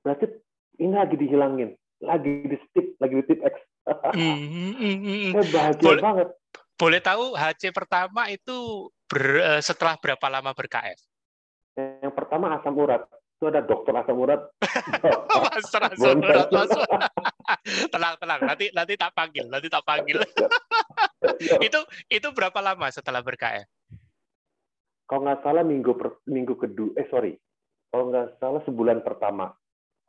[0.00, 0.32] Berarti
[0.80, 5.86] ini lagi dihilangin, lagi di stip, lagi di tip X Mm, mm, mm, Saya bahagia
[5.86, 6.28] boleh, banget.
[6.74, 10.98] Boleh tahu HC pertama itu ber, eh, setelah berapa lama ber-KF?
[12.02, 13.06] Yang pertama asam urat.
[13.36, 14.40] Itu ada dokter asam urat.
[15.44, 16.48] Master asam urat.
[17.92, 18.40] tenang, tenang.
[18.48, 20.24] Nanti nanti tak panggil, nanti tak panggil.
[21.66, 23.68] itu itu berapa lama setelah ber-KF?
[25.04, 27.36] Kalau nggak salah minggu per, minggu kedua, eh sorry,
[27.92, 29.52] kalau nggak salah sebulan pertama.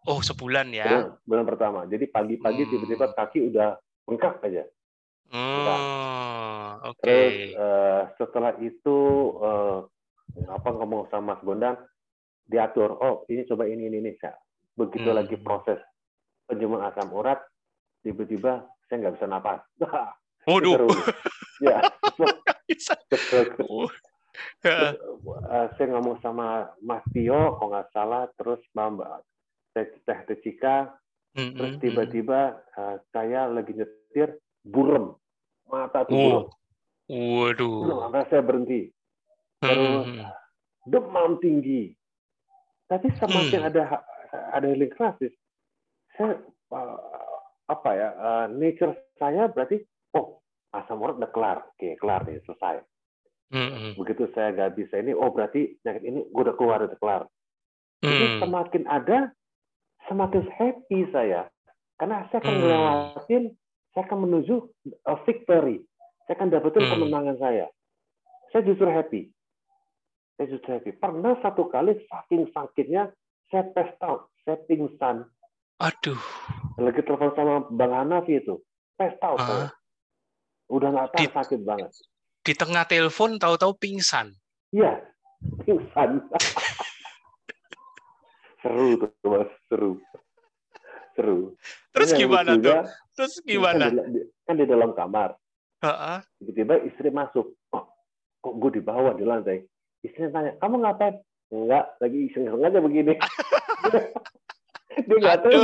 [0.07, 0.87] Oh, sebulan ya.
[0.87, 1.79] Bulan, bulan pertama.
[1.85, 2.71] Jadi pagi-pagi hmm.
[2.71, 3.75] tiba-tiba kaki udah
[4.07, 4.63] bengkak aja.
[5.35, 7.03] Oh, oke.
[7.03, 7.51] Okay.
[7.51, 8.97] Terus uh, setelah itu
[9.43, 9.83] uh,
[10.47, 11.75] apa ngomong sama Mas Bondan,
[12.47, 12.95] diatur.
[12.97, 14.11] Oh, ini coba ini ini ini.
[14.73, 15.17] Begitu hmm.
[15.19, 15.79] lagi proses
[16.47, 17.43] penjemuran asam urat,
[18.01, 19.61] tiba-tiba saya nggak bisa napas.
[20.47, 20.87] Waduh.
[21.67, 21.83] ya.
[22.63, 22.95] bisa.
[24.63, 29.27] uh, saya ngomong sama Mas Tio, kalau nggak salah, terus Mbak
[29.75, 29.87] teh
[30.25, 30.95] Tecika,
[31.35, 31.53] mm-hmm.
[31.53, 35.13] terus tiba-tiba uh, saya lagi nyetir burem,
[35.67, 36.45] mata tuh burem.
[37.07, 38.07] Waduh.
[38.07, 38.91] Maka saya berhenti.
[39.59, 40.31] Terus mm-hmm.
[40.87, 41.96] demam tinggi.
[42.87, 43.69] Tapi semakin mm.
[43.69, 43.83] ada
[44.55, 45.31] ada healing crisis,
[46.15, 46.39] saya
[46.71, 46.99] uh,
[47.67, 49.83] apa ya uh, nature saya berarti
[50.15, 50.39] oh
[50.71, 52.79] asam urat udah kelar, oke kelar nih selesai.
[53.47, 53.91] Mm-hmm.
[53.95, 57.23] Begitu saya nggak bisa ini, oh berarti penyakit ini gue udah keluar udah kelar.
[58.03, 58.39] Jadi mm.
[58.43, 59.17] semakin ada
[60.07, 61.47] semakin happy saya
[61.97, 63.57] karena saya akan melewatin, hmm.
[63.91, 64.55] saya akan menuju
[65.09, 65.81] a victory.
[66.29, 66.91] Saya akan dapetin hmm.
[66.93, 67.65] kemenangan saya.
[68.53, 69.33] Saya justru happy.
[70.37, 70.93] Happy.
[70.93, 73.09] Pernah satu kali saking sakitnya
[73.49, 75.25] saya pass out, saya pingsan.
[75.81, 76.19] Aduh.
[76.77, 78.61] Lagi telepon sama Bang Hanafi itu,
[78.97, 79.45] pass out uh.
[79.45, 79.67] saya.
[80.69, 81.91] Udah nggak tahu di, sakit banget.
[82.45, 84.35] Di tengah telepon tahu-tahu pingsan.
[84.75, 84.99] Iya,
[85.65, 86.21] pingsan.
[88.61, 89.91] seru tuh mas seru
[91.15, 91.37] seru
[91.93, 92.83] terus Yang gimana juga, tuh
[93.15, 95.29] terus gimana kan di, kan di dalam kamar
[96.41, 97.85] tiba-tiba istri masuk oh,
[98.41, 99.61] kok gue di bawah di lantai
[100.07, 101.15] istri tanya kamu ngapain?
[101.47, 103.13] Enggak lagi iseng-iseng aja begini.
[105.07, 105.61] Dia nggak tahu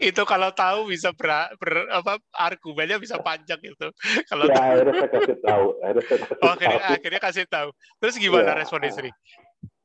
[0.00, 1.28] itu kalau tahu bisa ber,
[1.60, 3.88] ber apa argumennya bisa panjang itu.
[4.30, 4.64] Kalau ya, tahu.
[4.64, 6.94] akhirnya kasih tahu akhirnya kasih oh, akhirnya, tahu.
[6.96, 7.68] akhirnya kasih tahu.
[8.00, 9.10] Terus gimana ya, respon istri?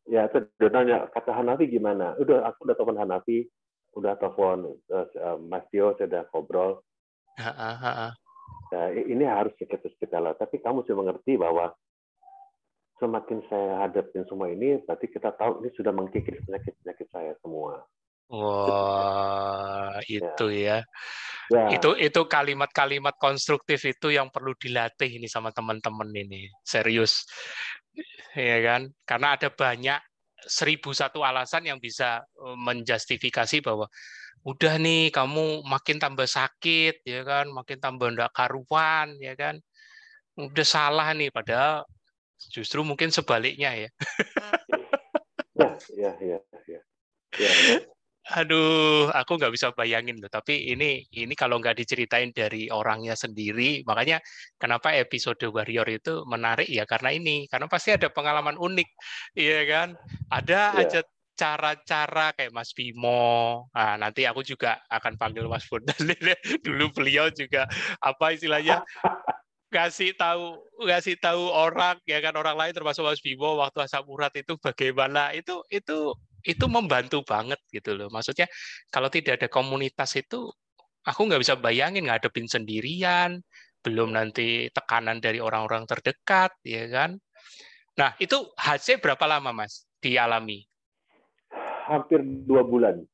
[0.05, 2.13] Ya itu dia nanya kata Hanafi gimana?
[2.21, 3.47] Udah aku udah telepon Hanafi
[3.95, 5.07] udah telepon uh,
[5.39, 6.83] Mas Tio saya udah ngobrol
[8.71, 10.33] ya, ini harus kita kita lah.
[10.37, 11.73] Tapi kamu sudah mengerti bahwa
[12.97, 17.83] semakin saya hadapin semua ini, berarti kita tahu ini sudah mengkikis penyakit-penyakit saya semua.
[18.25, 20.81] Wah, itu ya.
[21.53, 21.65] ya.
[21.69, 26.49] Itu itu kalimat-kalimat konstruktif itu yang perlu dilatih ini sama teman-teman ini.
[26.65, 27.29] Serius.
[28.33, 28.89] Ya kan?
[29.05, 30.01] Karena ada banyak
[30.45, 33.85] seribu satu alasan yang bisa eh, menjustifikasi bahwa
[34.45, 39.57] udah nih kamu makin tambah sakit ya kan makin tambah ndak karuan ya kan
[40.37, 41.81] udah salah nih padahal
[42.53, 43.89] justru mungkin sebaliknya ya
[45.57, 46.37] ya ya ya
[46.69, 46.79] ya,
[47.41, 47.51] ya.
[48.25, 50.25] Aduh, aku nggak bisa bayangin loh.
[50.33, 54.17] Tapi ini ini kalau nggak diceritain dari orangnya sendiri, makanya
[54.57, 58.89] kenapa episode Warrior itu menarik ya karena ini, karena pasti ada pengalaman unik,
[59.37, 59.89] iya kan?
[60.33, 60.81] Ada yeah.
[60.81, 60.99] aja
[61.35, 63.67] cara-cara kayak Mas Bimo.
[63.75, 65.95] Nah, nanti aku juga akan panggil Mas Bondan.
[66.65, 67.67] Dulu beliau juga
[67.99, 68.81] apa istilahnya
[69.69, 74.31] kasih tahu kasih tahu orang ya kan orang lain termasuk Mas Bimo waktu asap urat
[74.39, 78.07] itu bagaimana itu itu itu membantu banget gitu loh.
[78.07, 78.47] Maksudnya
[78.87, 80.47] kalau tidak ada komunitas itu
[81.03, 83.41] aku nggak bisa bayangin ngadepin sendirian,
[83.81, 87.17] belum nanti tekanan dari orang-orang terdekat, ya kan?
[87.97, 90.65] Nah itu HC berapa lama mas dialami?
[91.85, 92.19] Hampir
[92.49, 93.05] dua bulan.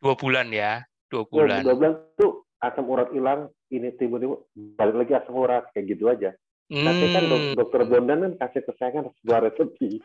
[0.00, 1.60] Dua bulan ya, dua bulan.
[1.60, 4.48] Dua, bulan tuh asam urat hilang, ini timbul-timbul
[4.80, 6.32] balik lagi asam urat kayak gitu aja.
[6.72, 6.88] Hmm.
[6.88, 10.00] Tapi kan dokter Bondan kan kasih ke saya kan sebuah resepi.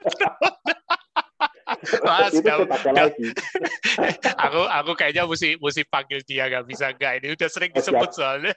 [2.04, 3.14] Mas, gak, gak,
[4.44, 8.52] aku aku kayaknya mesti mesti panggil dia gak bisa gak ini udah sering disebut soalnya.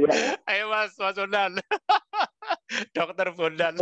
[0.00, 0.34] Ya.
[0.50, 1.52] Ayo Mas, Mas Bondan.
[2.96, 3.74] Dokter Bondan.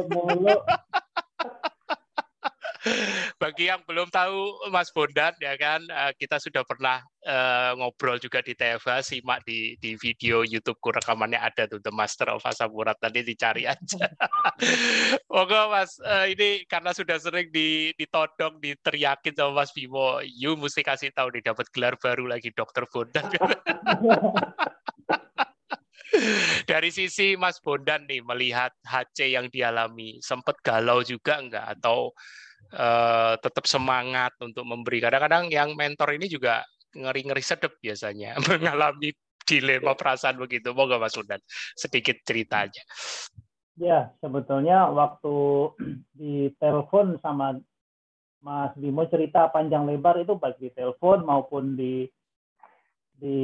[3.43, 8.41] Bagi yang belum tahu Mas Bondan ya kan, eh, kita sudah pernah uh, ngobrol juga
[8.43, 13.27] di TFH, simak di di video YouTubeku rekamannya ada tuh The Master of Asamurat tadi
[13.27, 14.07] dicari aja.
[15.33, 20.87] Moga Mas, uh, ini karena sudah sering di, ditodong, diteriakin sama Mas Bimo, you mesti
[20.87, 23.27] kasih tahu nih dapat gelar baru lagi Dokter Bondan.
[26.71, 32.17] Dari sisi Mas Bondan nih melihat HC yang dialami, sempat galau juga enggak atau
[32.75, 34.99] uh, tetap semangat untuk memberi.
[34.99, 39.13] Kadang-kadang yang mentor ini juga ngeri-ngeri sedep biasanya mengalami
[39.47, 40.75] dilema perasaan begitu.
[40.75, 41.39] Moga Mas Undan
[41.79, 42.83] sedikit cerita aja.
[43.77, 45.37] Ya, sebetulnya waktu
[46.19, 47.61] di telepon sama
[48.41, 52.07] Mas Bimo cerita panjang lebar itu baik di telepon maupun di
[53.17, 53.39] di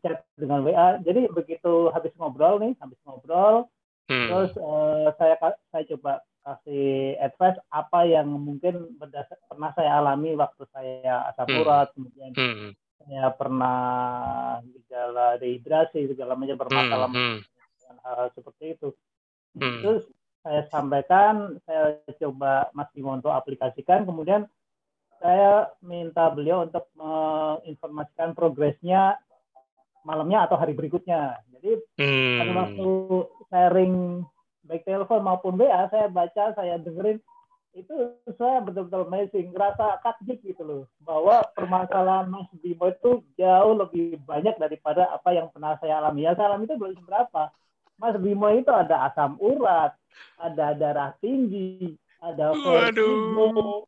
[0.00, 1.02] chat dengan WA.
[1.02, 3.66] Jadi begitu habis ngobrol nih, habis ngobrol,
[4.06, 4.28] hmm.
[4.30, 5.34] terus uh, saya
[5.74, 11.88] saya coba kasih advice apa yang mungkin berdasar pernah saya alami waktu saya asam hmm.
[11.92, 12.70] kemudian hmm.
[13.04, 13.78] saya pernah
[14.64, 17.20] gejala dehidrasi segala macam bermasalah hmm.
[17.20, 17.38] hmm.
[17.76, 18.88] dengan hal-hal seperti itu
[19.60, 19.80] hmm.
[19.84, 20.04] terus
[20.40, 24.48] saya sampaikan saya coba Mas Bimo untuk aplikasikan kemudian
[25.20, 29.20] saya minta beliau untuk menginformasikan progresnya
[30.08, 32.56] malamnya atau hari berikutnya jadi hmm.
[32.56, 32.90] waktu
[33.52, 34.24] sharing
[34.70, 37.18] baik telepon maupun WA saya baca saya dengerin
[37.74, 37.94] itu
[38.38, 44.58] saya betul-betul amazing ngerasa kaget gitu loh bahwa permasalahan Mas Bimo itu jauh lebih banyak
[44.58, 46.26] daripada apa yang pernah saya alami.
[46.26, 47.50] Ya saya alami itu belum seberapa?
[47.98, 49.94] Mas Bimo itu ada asam urat
[50.42, 53.86] ada darah tinggi ada vertigo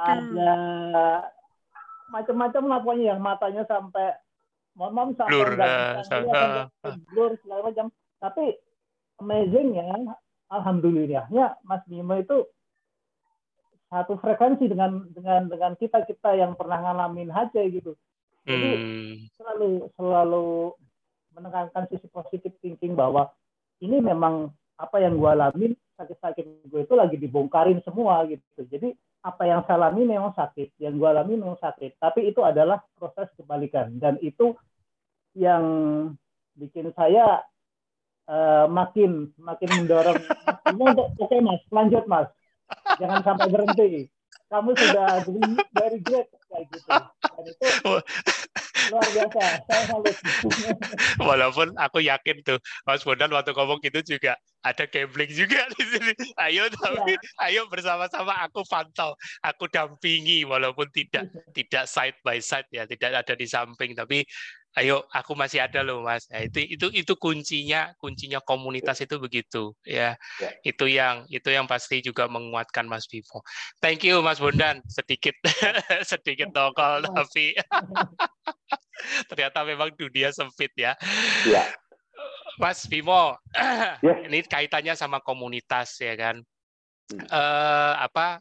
[0.00, 0.52] ada
[2.12, 4.16] macam-macam lah pokoknya yang matanya sampai
[4.76, 7.86] mohon maaf sampai blur, uh, blur segala macam.
[8.20, 8.56] Tapi
[9.22, 9.86] amazing ya
[10.50, 12.44] alhamdulillahnya Mas Bimo itu
[13.92, 17.92] satu frekuensi dengan dengan dengan kita kita yang pernah ngalamin HC gitu.
[18.42, 19.12] Jadi hmm.
[19.38, 20.48] selalu selalu
[21.36, 23.30] menekankan sisi positif thinking bahwa
[23.84, 28.64] ini memang apa yang gue alamin sakit-sakit gue itu lagi dibongkarin semua gitu.
[28.64, 32.00] Jadi apa yang saya alami memang sakit yang gue alami memang sakit.
[32.00, 33.94] Tapi itu adalah proses kebalikan.
[34.00, 34.56] Dan itu
[35.38, 35.64] yang
[36.58, 37.44] bikin saya
[38.28, 40.20] uh, makin makin mendorong.
[40.70, 41.62] Untuk oke okay, mas.
[41.72, 42.28] Lanjut mas.
[42.98, 44.08] Jangan sampai berhenti.
[44.52, 45.24] Kamu sudah
[45.72, 46.88] very great kayak gitu.
[46.92, 47.68] Dan itu
[48.92, 49.42] luar biasa.
[49.64, 50.16] Saya salut.
[51.28, 56.12] Walaupun aku yakin tuh Mas Bondan waktu ngomong gitu juga ada gambling juga di sini.
[56.36, 57.48] Ayo tapi ya.
[57.48, 63.34] ayo bersama-sama aku pantau aku dampingi walaupun tidak tidak side by side ya tidak ada
[63.34, 63.96] di samping.
[63.96, 64.26] Tapi
[64.80, 69.76] ayo aku masih ada loh mas nah, itu itu itu kuncinya kuncinya komunitas itu begitu
[69.84, 70.16] ya.
[70.40, 73.44] ya itu yang itu yang pasti juga menguatkan mas Vivo
[73.84, 75.36] thank you mas Bondan sedikit
[76.10, 77.52] sedikit tokol tapi
[79.28, 80.94] ternyata memang dunia sempit ya,
[81.42, 81.66] ya.
[82.60, 83.34] Mas Bimo,
[84.04, 84.28] yes.
[84.28, 86.36] ini kaitannya sama komunitas ya kan.
[87.10, 87.26] Hmm.
[87.26, 88.38] Uh, apa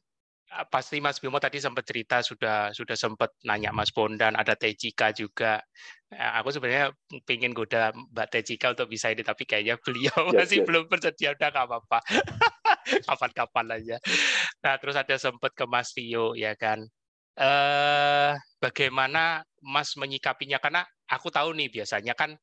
[0.67, 5.63] pasti Mas Bimo tadi sempat cerita sudah sudah sempat nanya Mas Bondan ada Tejika juga.
[6.11, 6.91] Ya, aku sebenarnya
[7.23, 10.67] pingin goda Mbak Tejika untuk bisa ini tapi kayaknya beliau yes, masih yes.
[10.67, 11.99] belum bersedia udah nggak apa-apa.
[13.07, 13.97] Kapan-kapan aja.
[14.59, 16.83] Nah terus ada sempat ke Mas Tio ya kan.
[17.31, 22.35] Eh, bagaimana Mas menyikapinya karena aku tahu nih biasanya kan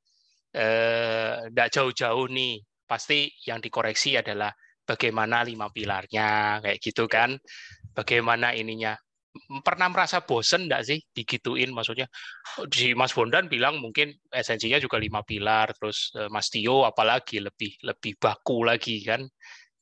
[0.56, 4.48] eh, jauh-jauh nih pasti yang dikoreksi adalah
[4.88, 7.36] bagaimana lima pilarnya kayak gitu kan
[7.98, 8.94] bagaimana ininya.
[9.38, 11.70] Pernah merasa bosen enggak sih digituin?
[11.74, 12.06] Maksudnya
[12.70, 17.74] di Mas Bondan bilang mungkin esensinya juga lima pilar terus eh, Mas Tio apalagi lebih
[17.82, 19.26] lebih baku lagi kan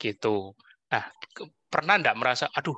[0.00, 0.56] gitu.
[0.92, 1.04] Nah
[1.68, 2.76] pernah enggak merasa aduh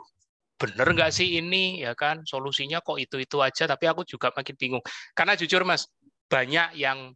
[0.59, 1.83] bener nggak sih ini?
[1.83, 4.83] Ya kan solusinya kok itu itu aja tapi aku juga makin bingung.
[5.15, 5.89] Karena jujur Mas
[6.31, 7.11] banyak yang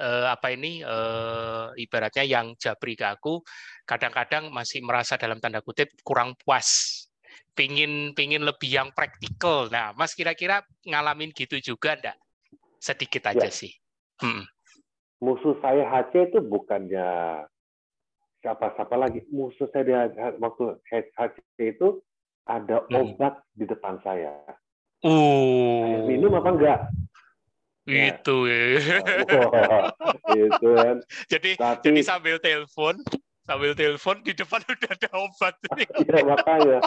[0.00, 3.44] eh, apa ini eh, ibaratnya yang jabri ke aku
[3.86, 7.03] kadang-kadang masih merasa dalam tanda kutip kurang puas
[7.54, 9.70] pingin pingin lebih yang praktikal.
[9.70, 12.18] Nah, Mas kira-kira ngalamin gitu juga enggak?
[12.82, 13.52] Sedikit aja ya.
[13.52, 13.72] sih.
[14.20, 14.44] Hmm.
[15.22, 17.42] Musuh saya HC itu bukannya
[18.44, 19.24] siapa-siapa lagi.
[19.32, 19.94] Musuh saya di
[20.42, 21.36] waktu HC
[21.78, 22.02] itu
[22.44, 22.94] ada hmm.
[22.94, 24.36] obat di depan saya.
[25.04, 26.08] Uh.
[26.08, 26.80] minum apa enggak?
[27.84, 28.80] Itu ya.
[29.28, 29.92] Oh,
[30.32, 30.96] itu kan.
[31.32, 32.96] Jadi Tapi, jadi sambil telepon,
[33.44, 35.54] sambil telepon di depan udah ada obat.
[35.76, 36.80] Iya makanya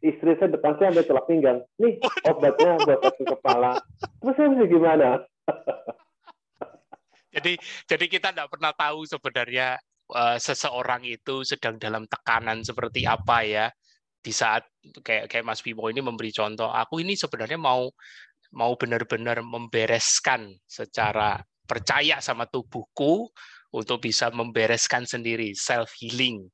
[0.00, 1.58] istri saya depan saya ada celak pinggang.
[1.76, 3.76] Nih obatnya buat sakit kepala.
[4.20, 5.08] Terus saya bisa gimana?
[7.34, 7.52] jadi
[7.86, 9.76] jadi kita tidak pernah tahu sebenarnya
[10.12, 13.66] uh, seseorang itu sedang dalam tekanan seperti apa ya
[14.20, 14.64] di saat
[15.04, 16.72] kayak kayak Mas Bimo ini memberi contoh.
[16.72, 17.92] Aku ini sebenarnya mau
[18.50, 23.30] mau benar-benar membereskan secara percaya sama tubuhku
[23.70, 26.46] untuk bisa membereskan sendiri self healing.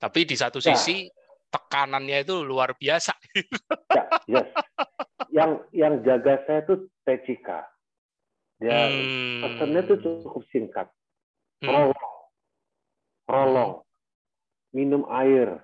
[0.00, 0.72] Tapi di satu ya.
[0.72, 1.10] sisi
[1.50, 3.14] tekanannya itu luar biasa.
[3.90, 4.46] Ya, yes.
[5.34, 7.66] Yang yang jaga saya itu Techika.
[8.62, 9.42] Dia hmm.
[9.42, 10.86] pesannya itu cukup singkat.
[11.58, 11.90] Prolong.
[11.90, 13.26] Hmm.
[13.26, 13.72] Prolong.
[14.70, 15.58] Minum air.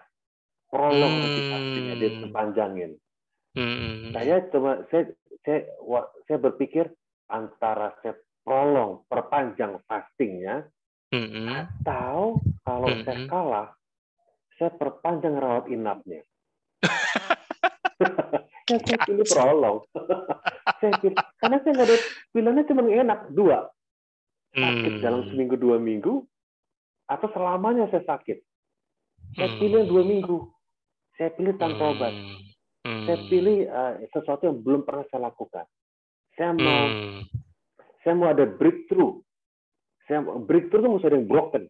[0.66, 2.02] Prolong hmm.
[2.02, 2.98] dia sepanjangin.
[3.54, 4.10] Hmm.
[4.10, 5.14] Saya cuma saya
[5.46, 5.70] saya
[6.26, 6.90] saya berpikir
[7.30, 10.66] antara saya prolong perpanjang fastingnya
[11.16, 11.48] hmm.
[11.48, 13.02] atau kalau hmm.
[13.04, 13.68] saya kalah
[14.56, 16.24] saya perpanjang rawat inapnya.
[18.68, 19.78] ya, saya pilih prolong.
[20.80, 21.96] saya pilih, karena saya nggak ada
[22.32, 23.58] pilihannya cuma enak dua.
[24.56, 25.02] Sakit hmm.
[25.04, 26.24] dalam seminggu dua minggu
[27.06, 28.40] atau selamanya saya sakit.
[29.36, 29.58] Saya hmm.
[29.60, 30.38] pilih dua minggu.
[31.20, 31.92] Saya pilih tanpa hmm.
[31.92, 32.14] obat.
[32.86, 33.04] Hmm.
[33.04, 35.66] Saya pilih uh, sesuatu yang belum pernah saya lakukan.
[36.36, 37.20] Saya mau, hmm.
[38.00, 39.20] saya mau ada breakthrough.
[40.06, 41.64] Saya breakthrough itu mesti ada yang broken.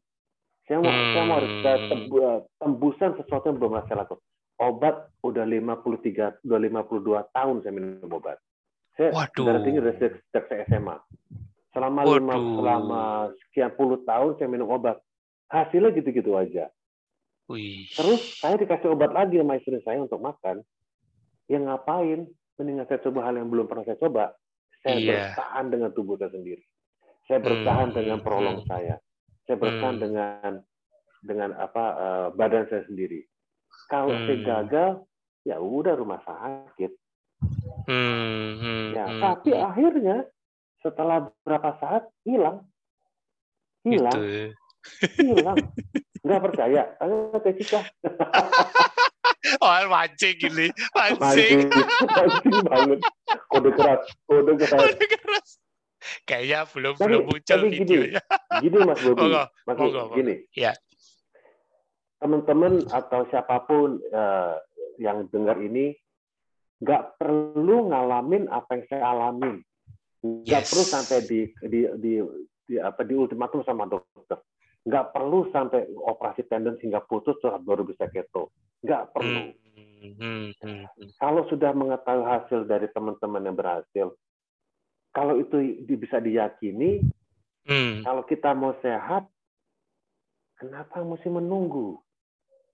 [0.66, 1.11] Saya mau, hmm.
[1.14, 4.25] saya mau harus eh, tembusan sesuatu yang belum saya lakukan.
[4.57, 8.40] Obat udah 53, udah 52 tahun saya minum obat.
[8.96, 9.44] Saya Waduh.
[9.44, 10.96] darah tinggi dari sejak saya SMA.
[11.77, 13.03] Selama lima, selama
[13.46, 14.96] sekian puluh tahun saya minum obat.
[15.53, 16.72] Hasilnya gitu-gitu aja.
[17.53, 17.87] Wih.
[17.92, 20.64] Terus saya dikasih obat lagi sama istri saya untuk makan.
[21.46, 22.20] Yang ngapain?
[22.57, 24.33] Mendingan saya coba hal yang belum pernah saya coba.
[24.81, 25.12] Saya yeah.
[25.37, 26.64] bertahan dengan tubuh saya sendiri.
[27.27, 27.97] Saya bertahan hmm.
[27.99, 28.71] dengan prolong hmm.
[28.71, 28.97] saya
[29.47, 30.03] saya bertahan hmm.
[30.03, 30.53] dengan
[31.23, 33.23] dengan apa uh, badan saya sendiri.
[33.87, 34.27] Kalau hmm.
[34.27, 34.91] saya gagal,
[35.47, 36.93] ya udah rumah sakit.
[37.87, 38.59] Hmm.
[38.59, 38.87] Hmm.
[38.91, 39.23] Ya, hmm.
[39.23, 39.62] tapi hmm.
[39.62, 40.17] akhirnya
[40.83, 42.67] setelah berapa saat hilang,
[43.87, 44.51] hilang, gitu.
[45.23, 45.59] hilang.
[46.27, 47.81] Nggak percaya, tanya Jessica.
[49.62, 51.71] Oh, mancing gini, mancing.
[51.71, 52.99] Mancing, banget.
[53.47, 54.75] Kode keras, kode keras.
[54.75, 55.49] Kode keras.
[56.28, 58.22] Kayaknya belum tapi, belum muncul tapi videonya.
[58.22, 60.35] Gini, gini Mas Bobi, oh, Mas Bobi, gini.
[60.52, 60.72] Ya.
[62.20, 64.56] Teman-teman atau siapa pun uh,
[64.96, 65.96] yang dengar ini
[66.80, 69.56] nggak perlu ngalamin apa yang saya alamin.
[70.20, 70.68] Nggak yes.
[70.72, 72.12] perlu sampai di di di,
[72.68, 74.40] di apa di ultimatum sama dokter.
[74.86, 78.55] Nggak perlu sampai operasi tendon sehingga putus terus baru bisa keto.
[78.84, 79.40] Nggak perlu.
[79.51, 81.11] Hmm, hmm, hmm, hmm.
[81.18, 84.07] Kalau sudah mengetahui hasil dari teman-teman yang berhasil,
[85.17, 87.01] kalau itu bisa diyakini,
[87.64, 88.05] hmm.
[88.05, 89.25] kalau kita mau sehat,
[90.61, 91.97] kenapa mesti menunggu?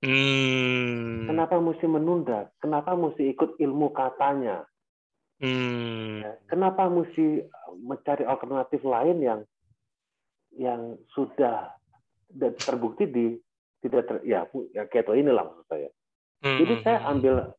[0.02, 1.30] Hmm.
[1.30, 2.50] Kenapa mesti menunda?
[2.58, 4.66] Kenapa mesti ikut ilmu katanya?
[5.38, 6.26] Hmm.
[6.26, 7.46] Ya, kenapa mesti
[7.78, 9.40] mencari alternatif lain yang
[10.58, 11.78] yang sudah
[12.66, 13.26] terbukti di
[13.86, 14.42] tidak ter, ya
[14.74, 15.90] ya keto inilah maksud saya.
[16.42, 16.58] Hmm.
[16.58, 17.54] Jadi saya ambil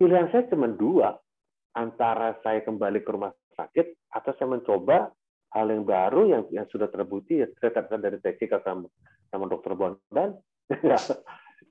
[0.00, 1.20] pilihan saya cuma dua
[1.76, 5.10] antara saya kembali ke rumah sakit atau saya mencoba
[5.50, 8.86] hal yang baru yang yang sudah terbukti ya saya dari TK sama
[9.34, 10.38] sama dokter Bondan.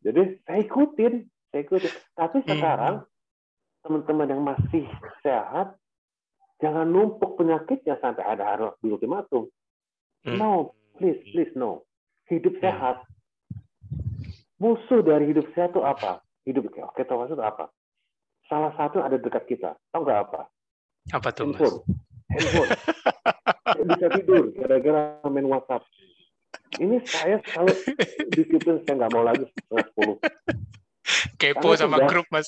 [0.05, 1.23] Jadi saya ikutin
[1.53, 1.93] saya ikutin.
[2.17, 2.47] Tapi hmm.
[2.51, 2.95] sekarang
[3.85, 4.83] teman-teman yang masih
[5.23, 5.79] sehat
[6.59, 9.47] jangan numpuk penyakitnya sampai ada harus di ultimatum.
[10.25, 10.35] Hmm.
[10.35, 11.87] no please please no.
[12.27, 12.63] Hidup hmm.
[12.65, 13.07] sehat.
[14.57, 16.19] Musuh dari hidup sehat itu apa?
[16.43, 17.69] Hidup oke maksud apa?
[18.49, 19.77] Salah satu ada dekat kita.
[19.93, 20.49] Tahu nggak apa
[21.13, 21.77] apa tuh handphone.
[22.31, 22.69] Handphone.
[23.87, 25.83] Bisa tidur gara-gara main WhatsApp.
[26.77, 27.71] Ini saya kalau
[28.33, 30.17] disiplin saya nggak mau lagi sepuluh.
[31.39, 32.47] Kepo Karena sama sudah, grup mas.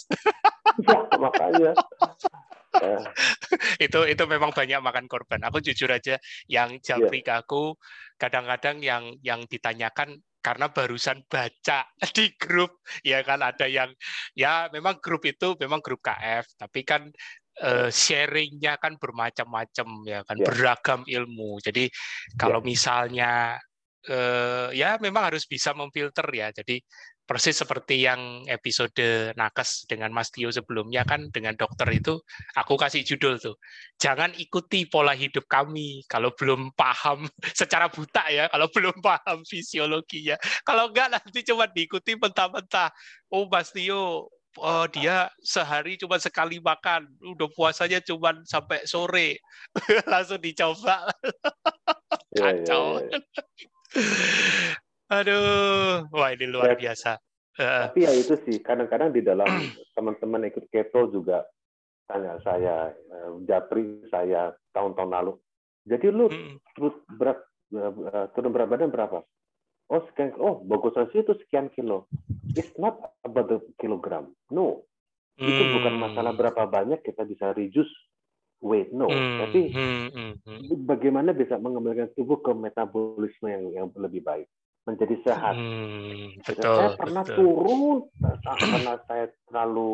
[0.84, 1.72] Ya, makanya.
[3.80, 5.42] Itu itu memang banyak makan korban.
[5.48, 6.20] Aku jujur aja
[6.52, 7.40] yang japri yeah.
[7.40, 7.76] aku
[8.20, 13.40] kadang-kadang yang yang ditanyakan karena barusan baca di grup ya kan?
[13.40, 13.92] Ada yang
[14.36, 17.08] ya memang grup itu memang grup KF tapi kan
[17.64, 20.46] uh, sharingnya kan bermacam-macam ya kan yeah.
[20.48, 21.60] beragam ilmu.
[21.64, 21.88] Jadi
[22.40, 22.68] kalau yeah.
[22.68, 23.32] misalnya
[24.10, 26.50] uh, ya memang harus bisa memfilter ya.
[26.56, 26.80] Jadi
[27.30, 32.18] persis seperti yang episode nakes dengan Mas Tio sebelumnya kan dengan dokter itu
[32.58, 33.54] aku kasih judul tuh
[34.02, 37.30] jangan ikuti pola hidup kami kalau belum paham
[37.62, 42.90] secara buta ya kalau belum paham fisiologinya kalau enggak nanti cuma diikuti mentah-mentah
[43.30, 49.40] oh Mas Tio oh, dia sehari cuma sekali makan udah puasanya cuma sampai sore
[50.12, 51.08] langsung dicoba
[52.38, 53.22] iya, iya, kacau yeah.
[55.10, 57.18] Aduh, wah ini luar ya, biasa.
[57.58, 59.50] Tapi ya itu sih, kadang-kadang di dalam
[59.98, 61.50] teman-teman ikut keto juga
[62.06, 65.34] tanya saya, eh, japri saya tahun-tahun lalu.
[65.90, 66.30] Jadi lu
[66.78, 67.42] turun berat
[67.74, 69.26] eh, turun berat badan berapa?
[69.90, 72.06] Oh sekian, oh bagusan sih itu sekian kilo.
[72.54, 74.38] It's not about the kilogram.
[74.54, 74.86] No,
[75.42, 75.74] itu hmm.
[75.82, 77.90] bukan masalah berapa banyak kita bisa reduce
[78.62, 78.94] weight.
[78.94, 79.38] No, hmm.
[79.42, 80.32] tapi hmm.
[80.86, 84.46] bagaimana bisa mengembalikan tubuh ke metabolisme yang yang lebih baik
[84.86, 85.58] menjadi sehat.
[85.58, 87.38] Hmm, betul, saya pernah betul.
[87.42, 87.98] turun
[88.46, 89.90] karena saya terlalu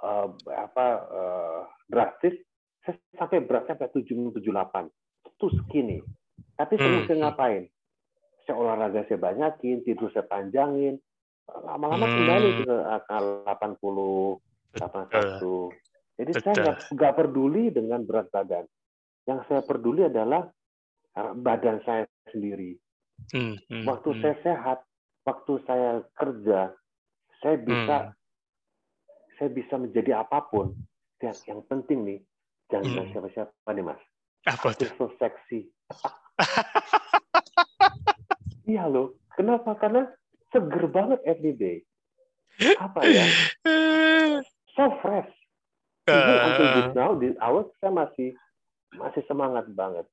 [0.00, 1.60] uh, apa uh,
[1.92, 2.40] drastis,
[2.88, 4.88] saya sampai berat sampai tujuh tujuh delapan,
[5.28, 6.00] itu skinny.
[6.56, 7.04] Tapi saya hmm.
[7.04, 7.20] hmm.
[7.20, 7.64] ngapain?
[8.46, 10.96] Saya olahraga saya banyakin, tidur saya panjangin,
[11.48, 12.14] lama-lama hmm.
[12.16, 13.18] kembali ke angka
[13.78, 14.38] 80,
[14.78, 16.20] 81.
[16.20, 16.44] Jadi Betul.
[16.44, 18.64] saya nggak peduli dengan berat badan.
[19.24, 20.44] Yang saya peduli adalah
[21.16, 22.76] uh, badan saya sendiri.
[23.32, 24.20] Hmm, hmm, waktu hmm.
[24.20, 24.78] saya sehat,
[25.24, 26.72] waktu saya kerja,
[27.40, 28.12] saya bisa hmm.
[29.40, 30.76] saya bisa menjadi apa pun.
[31.20, 32.20] Yang, yang penting nih,
[32.72, 33.10] jangan hmm.
[33.12, 34.00] siapa-siapa nih mas.
[34.48, 34.88] Apa itu?
[34.96, 35.68] So seksi.
[38.70, 39.18] iya loh.
[39.34, 39.74] Kenapa?
[39.74, 40.06] Karena
[40.54, 41.82] seger banget every day.
[42.78, 43.26] Apa ya?
[44.78, 45.28] So fresh.
[46.06, 46.94] Even until this uh.
[46.94, 48.30] now, this hour, saya masih
[48.94, 50.06] masih semangat banget.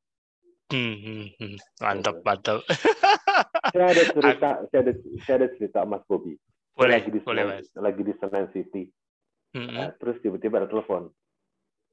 [0.67, 1.57] Hmm, hmm, hmm.
[1.79, 2.59] Mantap, mantap.
[3.73, 4.93] saya ada cerita, saya ada,
[5.23, 6.35] saya ada cerita Mas Bobi.
[6.75, 7.67] Boleh, lagi di boleh, Senan, Mas.
[7.73, 8.83] Lagi di Senan City.
[9.55, 9.77] Mm-hmm.
[9.79, 11.09] Uh, terus tiba-tiba ada telepon.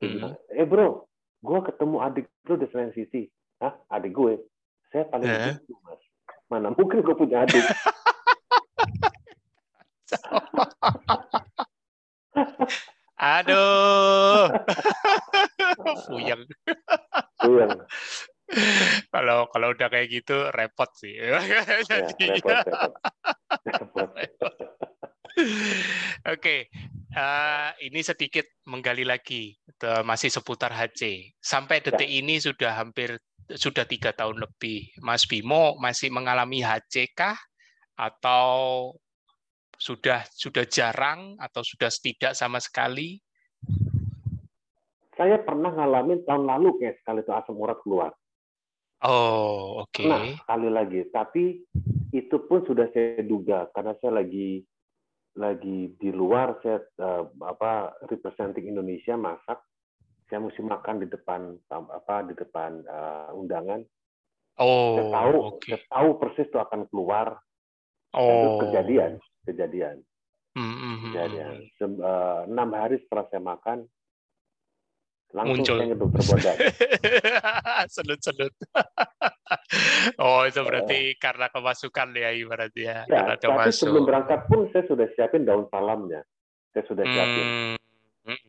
[0.02, 0.58] Mm-hmm.
[0.58, 1.06] eh bro,
[1.40, 3.30] gue ketemu adik bro di Senan City.
[3.62, 3.72] Hah?
[3.94, 4.42] Adik gue?
[4.90, 5.54] Saya paling uh.
[5.54, 6.02] gitu, Mas.
[6.50, 7.64] Mana mungkin gue punya adik.
[13.18, 14.52] Aduh.
[16.10, 16.42] Puyeng.
[17.40, 17.72] Puyeng
[19.08, 21.16] kalau kalau udah kayak gitu repot sih.
[21.16, 21.40] Ya,
[23.64, 24.54] repot, repot.
[25.34, 26.60] Oke, okay.
[27.18, 29.58] uh, eh, ini sedikit menggali lagi
[30.06, 31.34] masih seputar HC.
[31.42, 31.90] Sampai ya.
[31.90, 32.14] detik ya.
[32.22, 33.18] ini sudah hampir
[33.54, 34.98] sudah tiga tahun lebih.
[35.00, 37.38] Mas Bimo masih mengalami HC kah?
[37.94, 38.94] Atau
[39.78, 43.22] sudah sudah jarang atau sudah tidak sama sekali?
[45.14, 48.10] Saya pernah ngalamin tahun lalu kayak sekali itu asam urat keluar.
[49.04, 49.94] Oh, oke.
[49.94, 50.10] Okay.
[50.10, 51.62] Nah, sekali lagi, tapi
[52.10, 54.62] itu pun sudah saya duga karena saya lagi
[55.34, 59.58] lagi di luar saya uh, apa representing Indonesia masak
[60.28, 63.80] saya mesti makan di depan apa di depan uh, undangan
[64.60, 65.68] oh saya tahu okay.
[65.76, 67.26] saya tahu persis itu akan keluar
[68.16, 69.12] oh itu kejadian
[69.44, 69.96] kejadian
[70.56, 70.96] mm -hmm.
[71.10, 71.54] kejadian
[72.00, 73.78] uh, enam hari setelah saya makan
[75.34, 75.76] langsung muncul.
[75.82, 76.56] saya dokter Bondan.
[77.98, 78.52] Sedut-sedut.
[80.22, 82.96] oh, itu berarti uh, karena kemasukan ya ibaratnya.
[83.10, 83.74] Ya, karena tapi masuk.
[83.74, 86.22] sebelum berangkat pun saya sudah siapin daun salamnya.
[86.70, 87.44] Saya sudah siapin.
[87.44, 87.76] Hmm.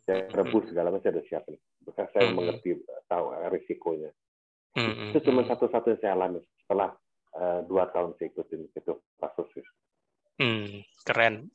[0.08, 1.60] Saya rebus segala macam sudah siapin.
[1.84, 2.36] Bekas saya hmm.
[2.36, 2.80] mengerti
[3.12, 4.12] tahu risikonya.
[4.76, 5.12] Hmm.
[5.12, 6.96] Itu cuma satu-satu yang saya alami setelah
[7.36, 9.52] uh, dua tahun saya ikutin itu kasus.
[10.36, 11.48] Hmm, keren.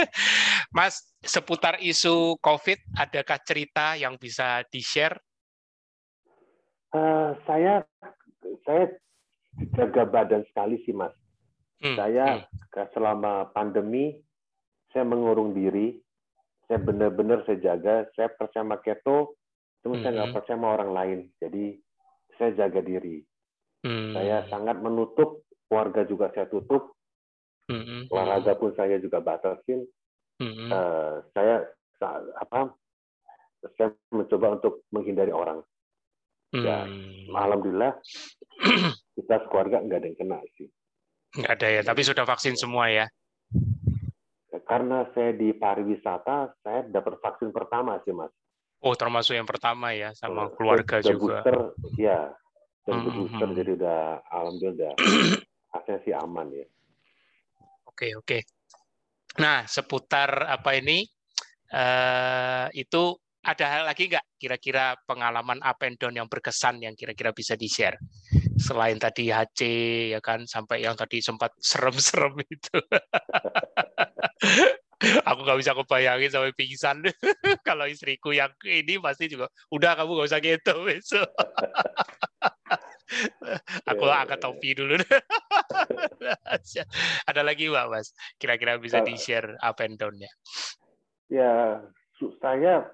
[0.76, 5.16] Mas, seputar isu COVID, adakah cerita yang bisa di-share?
[6.92, 7.86] Uh, saya
[8.66, 8.92] saya
[9.72, 11.14] jaga badan sekali sih mas.
[11.80, 11.96] Hmm.
[11.96, 12.92] Saya hmm.
[12.92, 14.18] selama pandemi
[14.90, 16.02] saya mengurung diri,
[16.70, 19.34] saya benar-benar saya jaga, saya percaya sama keto,
[19.82, 20.02] cuma hmm.
[20.06, 21.18] saya nggak percaya sama orang lain.
[21.42, 21.64] Jadi
[22.38, 23.18] saya jaga diri.
[23.82, 24.14] Hmm.
[24.14, 26.94] Saya sangat menutup, keluarga juga saya tutup,
[27.66, 28.06] hmm.
[28.06, 29.82] olahraga pun saya juga batasin.
[30.38, 30.70] Hmm.
[30.70, 31.66] Uh, saya
[32.38, 32.70] apa?
[33.74, 35.66] Saya mencoba untuk menghindari orang.
[36.54, 37.34] Ya, hmm.
[37.34, 37.98] alhamdulillah
[39.18, 40.70] kita sekeluarga nggak ada yang kena sih.
[41.34, 43.10] Nggak ada ya, tapi sudah vaksin semua ya?
[44.70, 48.30] Karena saya di pariwisata, saya dapat vaksin pertama sih mas.
[48.78, 51.42] Oh, termasuk yang pertama ya, sama keluarga saya juga.
[51.42, 51.58] Booster,
[51.98, 52.30] ya,
[52.86, 53.12] dan hmm.
[53.18, 53.58] booster, hmm.
[53.58, 54.00] jadi udah
[54.30, 54.94] alhamdulillah
[55.74, 56.66] hasilnya sih aman ya.
[57.90, 58.38] Oke oke.
[59.42, 61.02] Nah seputar apa ini?
[61.70, 63.14] Uh, itu
[63.46, 67.98] ada hal lagi nggak kira-kira pengalaman up and down yang berkesan yang kira-kira bisa di-share?
[68.58, 69.60] Selain tadi HC
[70.14, 72.78] ya kan sampai yang tadi sempat serem-serem itu.
[75.00, 76.96] aku nggak bisa kebayangin sampai pingsan.
[77.68, 81.28] Kalau istriku yang ini pasti juga udah kamu nggak usah gitu besok.
[83.90, 84.94] Aku yeah, angkat iya, topi dulu.
[87.30, 88.14] Ada lagi mbak mas?
[88.38, 90.30] Kira-kira bisa di share up and down-nya.
[91.26, 91.82] Ya
[92.38, 92.86] saya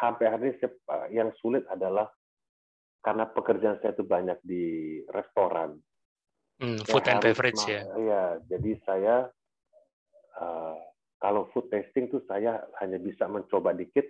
[0.00, 0.68] sampai hari ini
[1.12, 2.08] yang sulit adalah
[3.04, 4.64] karena pekerjaan saya itu banyak di
[5.12, 5.76] restoran.
[6.60, 7.84] Hmm, food and beverage ya.
[7.96, 9.28] Ya, jadi saya
[10.40, 10.76] uh,
[11.20, 14.08] kalau food tasting tuh saya hanya bisa mencoba dikit,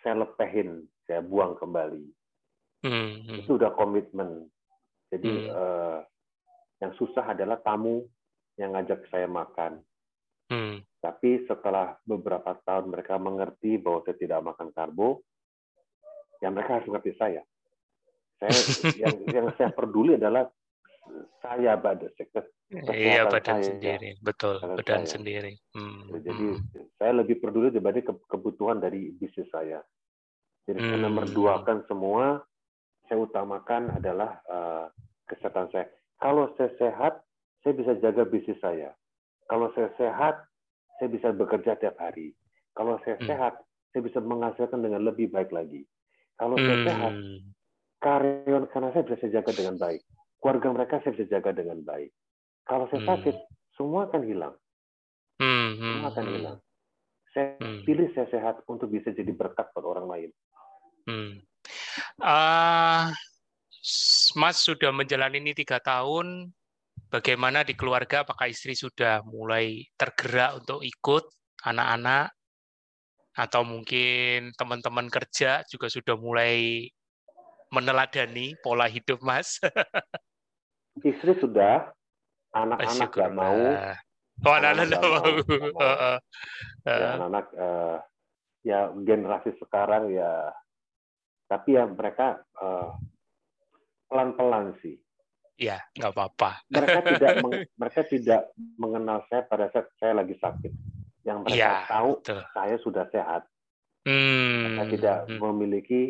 [0.00, 2.04] saya lepehin, saya buang kembali.
[2.82, 3.38] Hmm, hmm.
[3.44, 4.48] Itu udah komitmen.
[5.12, 5.52] Jadi hmm.
[5.52, 6.00] uh,
[6.82, 8.02] yang susah adalah tamu
[8.56, 9.84] yang ngajak saya makan.
[10.50, 10.82] Hmm.
[10.98, 15.22] Tapi setelah beberapa tahun mereka mengerti bahwa saya tidak makan karbo,
[16.42, 17.42] ya mereka harus mengerti saya.
[18.40, 18.50] Saya
[19.06, 20.48] yang yang saya peduli adalah
[21.42, 22.06] saya pada
[22.72, 24.22] Iya badan saya, sendiri, ya.
[24.24, 25.12] betul badan saya.
[25.20, 25.52] sendiri.
[25.76, 26.08] Hmm.
[26.24, 26.58] Jadi hmm.
[26.96, 29.84] saya lebih peduli dibanding kebutuhan dari bisnis saya.
[30.64, 30.88] Jadi hmm.
[30.88, 32.40] saya nomor dua kan semua,
[33.10, 34.88] saya utamakan adalah uh,
[35.28, 35.86] kesehatan saya.
[36.16, 37.20] Kalau saya sehat,
[37.60, 38.96] saya bisa jaga bisnis saya.
[39.50, 40.40] Kalau saya sehat,
[40.96, 42.32] saya bisa bekerja tiap hari.
[42.72, 43.28] Kalau saya hmm.
[43.28, 43.54] sehat,
[43.92, 45.84] saya bisa menghasilkan dengan lebih baik lagi.
[46.40, 46.64] Kalau hmm.
[46.64, 47.12] saya sehat,
[48.00, 50.00] karyawan karena saya bisa saya jaga dengan baik.
[50.42, 52.10] Keluarga mereka saya bisa jaga dengan baik.
[52.66, 53.10] Kalau saya hmm.
[53.14, 53.36] sakit,
[53.78, 54.54] semua akan hilang.
[55.38, 55.70] Hmm.
[55.78, 56.34] Semua akan hmm.
[56.34, 56.58] hilang.
[57.30, 57.80] Saya hmm.
[57.86, 60.30] pilih saya sehat untuk bisa jadi berkat buat orang lain.
[61.06, 61.32] Hmm.
[62.18, 63.14] Uh,
[64.34, 66.50] Mas sudah menjalani ini tiga tahun,
[67.06, 71.24] bagaimana di keluarga apakah istri sudah mulai tergerak untuk ikut
[71.62, 72.34] anak-anak
[73.32, 76.88] atau mungkin teman-teman kerja juga sudah mulai
[77.72, 79.56] meneladani pola hidup Mas?
[81.00, 81.88] istri sudah,
[82.52, 83.62] anak-anak nggak mau.
[84.44, 85.30] Oh, anak-anak nggak mau.
[86.82, 88.02] Ya, anak-anak uh,
[88.66, 90.50] ya generasi sekarang ya,
[91.46, 92.98] tapi ya mereka uh,
[94.10, 94.98] pelan-pelan sih
[95.62, 96.50] Ya, nggak apa-apa.
[96.74, 97.34] Mereka tidak
[97.78, 98.42] mereka tidak
[98.74, 100.72] mengenal saya pada saat saya lagi sakit.
[101.22, 102.40] Yang mereka ya, tahu betul.
[102.50, 103.42] saya sudah sehat.
[104.02, 104.58] Hmm.
[104.66, 105.38] Mereka tidak hmm.
[105.38, 106.02] memiliki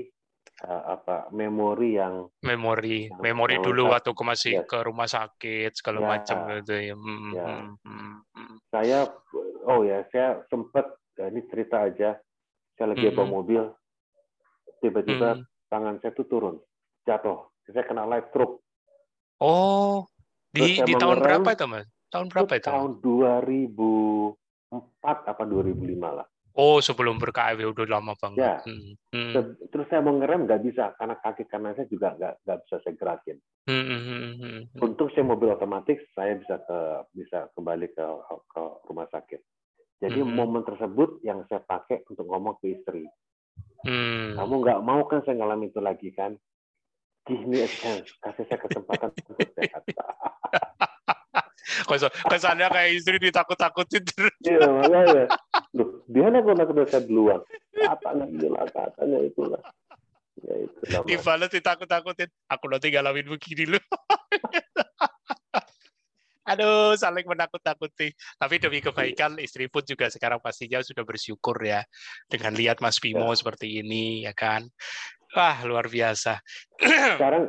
[0.63, 4.69] apa memori yang memori yang memori dulu waktu aku masih yes.
[4.71, 6.07] ke rumah sakit segala ya.
[6.07, 6.95] macam gitu ya.
[6.95, 7.47] Hmm, ya.
[7.47, 8.57] Hmm, hmm, hmm.
[8.71, 8.99] Saya
[9.67, 10.87] oh ya saya sempat
[11.19, 12.15] ya ini cerita aja.
[12.79, 13.17] Saya lagi hmm.
[13.17, 13.63] bawa mobil,
[14.81, 15.45] tiba-tiba hmm.
[15.69, 16.57] tangan saya tuh turun,
[17.05, 17.49] jatuh.
[17.69, 18.63] Saya kena light stroke
[19.43, 20.07] Oh,
[20.55, 21.91] di di tahun berapa itu, Mas?
[22.15, 22.71] Tahun berapa itu?
[22.71, 26.27] Tahun 2004 apa 2005 lah.
[26.53, 28.41] Oh, sebelum ber-KW udah lama banget.
[28.41, 28.57] Ya.
[28.65, 28.93] Hmm.
[29.13, 29.57] Hmm.
[29.73, 32.95] Terus saya mau ngerem nggak bisa karena kaki kanan saya juga nggak nggak bisa saya
[32.97, 33.37] gerakin.
[33.69, 34.03] Hmm, hmm.
[34.03, 34.35] Hmm.
[34.37, 34.61] hmm.
[34.85, 36.79] Untuk saya mobil otomatis saya bisa ke
[37.17, 38.05] bisa kembali ke
[38.53, 39.41] ke rumah sakit.
[40.03, 40.33] Jadi hmm.
[40.35, 43.09] momen tersebut yang saya pakai untuk ngomong ke istri.
[43.89, 44.37] Hmm.
[44.37, 46.37] Kamu nggak mau kan saya ngalamin itu lagi kan?
[47.27, 49.83] give me a chance, kasih saya kesempatan untuk sehat.
[52.29, 54.35] Kesannya kayak istri ditakut-takutin terus.
[54.45, 55.25] Iya, makanya.
[55.77, 57.41] Loh, dia nak nakut saya duluan.
[57.73, 59.63] Katanya itulah, katanya itulah.
[60.43, 61.01] Ya.
[61.07, 62.29] Dibalas ditakut-takutin.
[62.51, 63.83] Aku nanti ngalamin begini loh.
[66.43, 68.11] Aduh, saling menakut-nakuti.
[68.35, 71.87] Tapi demi kebaikan istri pun juga sekarang pastinya sudah bersyukur ya
[72.27, 73.39] dengan lihat Mas Bimo ya.
[73.39, 74.67] seperti ini ya kan.
[75.33, 76.43] Wah, luar biasa.
[77.17, 77.49] Sekarang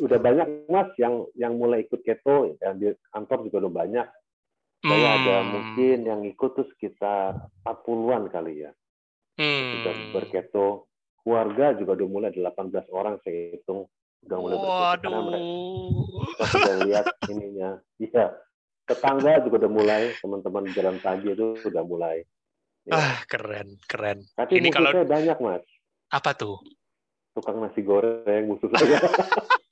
[0.00, 4.08] udah banyak Mas yang yang mulai ikut keto, ya, di kantor juga udah banyak.
[4.82, 5.16] Saya hmm.
[5.22, 8.70] ada mungkin yang ikut tuh sekitar 40-an kali ya.
[9.38, 9.82] Hmm.
[9.82, 10.68] Sudah berketo.
[11.22, 13.86] keluarga juga udah mulai 18 orang saya hitung
[14.26, 15.22] udah mulai Waduh.
[16.50, 17.78] sudah lihat ininya.
[18.02, 18.34] Iya.
[18.86, 22.26] Tetangga juga udah mulai, teman-teman jalan pagi itu udah mulai.
[22.90, 22.98] Ya.
[22.98, 24.26] Ah, keren, keren.
[24.34, 25.62] Tapi Ini kalau banyak, Mas.
[26.10, 26.58] Apa tuh?
[27.38, 28.98] Tukang nasi goreng musuh saya.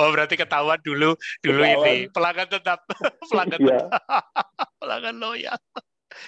[0.00, 1.12] Oh berarti ketahuan dulu
[1.44, 1.84] dulu ketahuan.
[1.84, 2.80] ini pelanggan tetap
[3.30, 3.84] pelanggan yeah.
[4.80, 5.60] pelanggan loyal.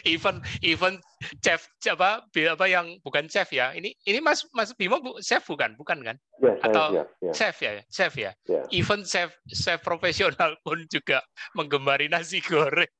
[0.06, 1.00] Even even
[1.42, 3.72] chef apa apa yang bukan chef ya.
[3.72, 6.16] Ini ini Mas Mas Bimo bu, chef bukan bukan kan?
[6.38, 7.34] Yeah, Atau yeah, yeah.
[7.34, 8.30] chef ya chef ya.
[8.44, 8.62] Yeah.
[8.68, 11.24] Even chef chef profesional pun juga
[11.56, 12.92] menggemari nasi goreng.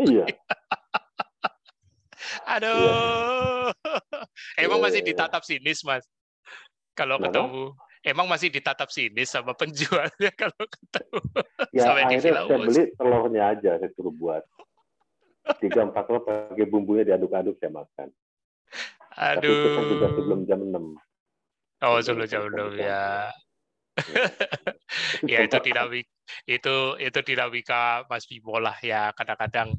[0.00, 0.32] Iya.
[2.56, 2.74] Aduh.
[2.74, 4.64] Yeah.
[4.64, 5.14] Emang masih iya, iya.
[5.14, 6.08] ditatap sinis Mas.
[6.96, 7.76] Kalau ketemu
[8.06, 11.20] emang masih ditatap sini sama penjualnya kalau ketemu?
[11.74, 14.46] Ya, sampai di saya beli telurnya aja saya suruh buat.
[15.58, 18.08] Tiga empat telur pakai bumbunya diaduk-aduk saya makan.
[19.16, 20.84] Aduh Tapi itu kan juga sebelum jam enam.
[21.82, 23.34] Oh sebelum jam enam ya.
[25.26, 26.06] Ya itu dinamik
[26.46, 29.10] itu itu dinamika Mas Bimo lah ya.
[29.16, 29.74] Kadang-kadang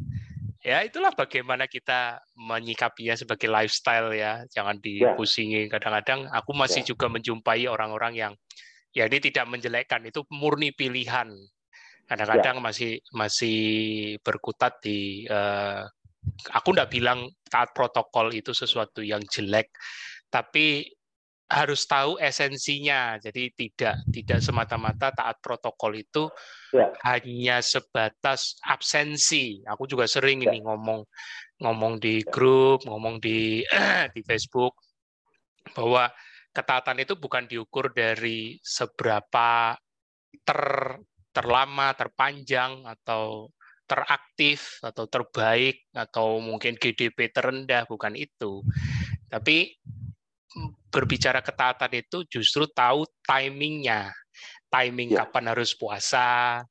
[0.68, 5.16] ya itulah bagaimana kita menyikapinya sebagai lifestyle ya jangan ya.
[5.16, 6.92] dipusingi kadang-kadang aku masih ya.
[6.92, 8.34] juga menjumpai orang-orang yang
[8.92, 11.32] ya ini tidak menjelekkan itu murni pilihan
[12.04, 12.64] kadang-kadang ya.
[12.68, 13.60] masih masih
[14.20, 15.88] berkutat di uh,
[16.52, 19.72] aku tidak bilang taat protokol itu sesuatu yang jelek
[20.28, 20.84] tapi
[21.48, 23.16] harus tahu esensinya.
[23.18, 26.28] Jadi tidak tidak semata-mata taat protokol itu
[26.76, 26.92] ya.
[27.08, 29.64] hanya sebatas absensi.
[29.64, 30.52] Aku juga sering ya.
[30.52, 31.08] ini ngomong
[31.64, 33.64] ngomong di grup, ngomong di
[34.16, 34.76] di Facebook
[35.72, 36.12] bahwa
[36.52, 39.76] ketaatan itu bukan diukur dari seberapa
[40.44, 40.64] ter
[41.32, 43.54] terlama, terpanjang atau
[43.88, 48.66] teraktif atau terbaik atau mungkin GDP terendah bukan itu.
[49.32, 49.80] Tapi
[50.90, 54.12] berbicara ketaatan itu justru tahu timingnya,
[54.72, 55.26] timing ya.
[55.26, 56.64] kapan harus puasa,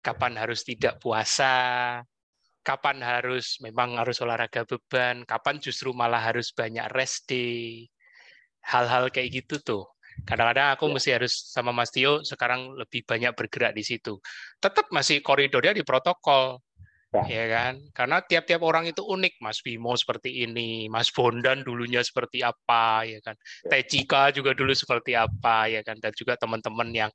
[0.00, 1.54] kapan harus tidak puasa,
[2.64, 7.86] kapan harus memang harus olahraga beban, kapan justru malah harus banyak rest day,
[8.64, 9.84] hal-hal kayak gitu tuh.
[10.22, 10.92] Kadang-kadang aku ya.
[10.94, 14.22] mesti harus sama Mas Tio sekarang lebih banyak bergerak di situ.
[14.62, 16.62] Tetap masih koridornya di protokol.
[17.14, 17.22] Ya.
[17.30, 17.74] ya kan?
[17.94, 23.22] Karena tiap-tiap orang itu unik, Mas Bimo seperti ini, Mas Bondan dulunya seperti apa, ya
[23.22, 23.38] kan?
[23.62, 23.78] Ya.
[23.78, 26.02] Tejika juga dulu seperti apa, ya kan?
[26.02, 27.10] Dan juga teman-teman yang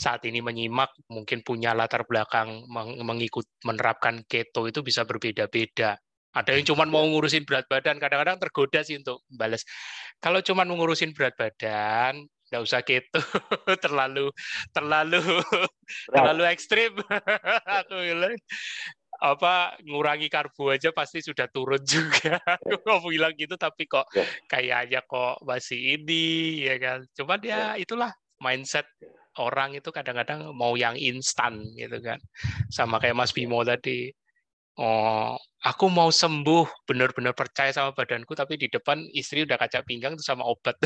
[0.00, 2.64] saat ini menyimak mungkin punya latar belakang
[3.04, 6.00] mengikut menerapkan keto itu bisa berbeda-beda.
[6.32, 9.68] Ada yang cuma mau ngurusin berat badan, kadang-kadang tergoda sih untuk balas.
[10.16, 13.16] Kalau cuma ngurusin berat badan, nggak usah keto
[13.84, 14.28] terlalu
[14.76, 15.24] terlalu
[16.12, 16.92] terlalu ekstrim
[17.80, 18.36] aku bilang
[19.22, 22.42] apa ngurangi karbo aja pasti sudah turun juga.
[22.66, 24.26] Aku mau bilang gitu tapi kok yeah.
[24.50, 26.98] kayaknya kok masih ini ya kan.
[27.14, 27.72] Cuman ya yeah.
[27.78, 28.10] itulah
[28.42, 28.84] mindset
[29.38, 32.18] orang itu kadang-kadang mau yang instan gitu kan.
[32.66, 34.10] Sama kayak Mas Bimo tadi.
[34.80, 40.16] Oh, aku mau sembuh, benar-benar percaya sama badanku tapi di depan istri udah kaca pinggang
[40.16, 40.74] tuh sama obat.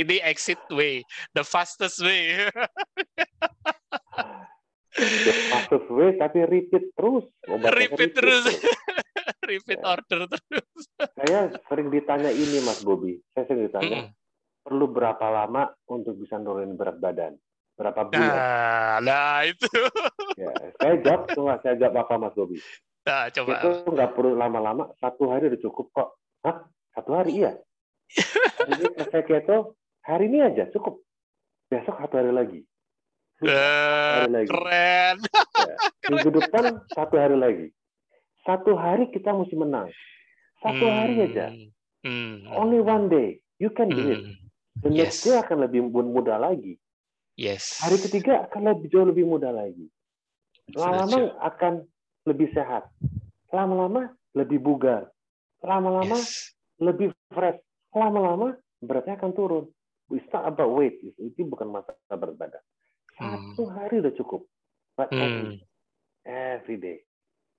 [0.00, 1.02] ini exit way,
[1.34, 2.46] the fastest way.
[5.52, 5.82] masuk
[6.16, 7.24] tapi repeat terus.
[7.44, 8.44] Repeat, repeat terus.
[9.50, 9.86] repeat ya.
[9.86, 10.80] order terus.
[10.98, 11.40] Saya
[11.70, 13.16] sering ditanya ini Mas Bobi.
[13.32, 14.10] Saya sering ditanya, mm.
[14.66, 17.38] perlu berapa lama untuk bisa nurunin berat badan?
[17.76, 18.24] Berapa bulan?
[18.24, 19.68] Nah, nah itu.
[20.36, 22.60] Ya, saya jawab semua, saya jawab apa Mas Bobi?
[23.08, 23.56] Nah, coba.
[23.56, 26.08] Itu nggak perlu lama-lama, satu hari udah cukup kok.
[26.44, 26.68] Hah?
[26.92, 27.52] Satu hari iya.
[28.66, 29.74] Hari ini saya keto,
[30.06, 31.02] hari ini aja cukup.
[31.66, 32.60] Besok satu hari lagi.
[33.44, 34.48] Uh, lagi.
[34.48, 35.16] Keren.
[35.20, 35.74] Ya.
[36.08, 37.66] Minggu depan satu hari lagi.
[38.48, 39.92] Satu hari kita mesti menang.
[40.64, 40.94] Satu hmm.
[40.96, 41.46] hari aja.
[42.00, 42.48] Hmm.
[42.48, 43.28] Only one day.
[43.60, 44.22] You can do it.
[44.24, 44.36] Hmm.
[44.80, 45.00] Dan yes.
[45.04, 46.80] next day akan lebih mudah lagi.
[47.36, 47.76] Yes.
[47.84, 49.88] Hari ketiga akan lebih jauh lebih mudah lagi.
[50.72, 51.84] Lama-lama akan
[52.24, 52.88] lebih sehat.
[53.52, 55.12] Lama-lama lebih bugar.
[55.60, 56.56] Lama-lama yes.
[56.80, 57.60] lebih fresh.
[57.92, 59.64] Lama-lama beratnya akan turun.
[60.12, 61.02] It's not about weight.
[61.20, 62.64] Itu bukan masalah berat badan.
[63.16, 63.72] Satu hmm.
[63.72, 64.44] hari udah cukup.
[64.96, 65.60] But hmm.
[66.24, 67.04] every day,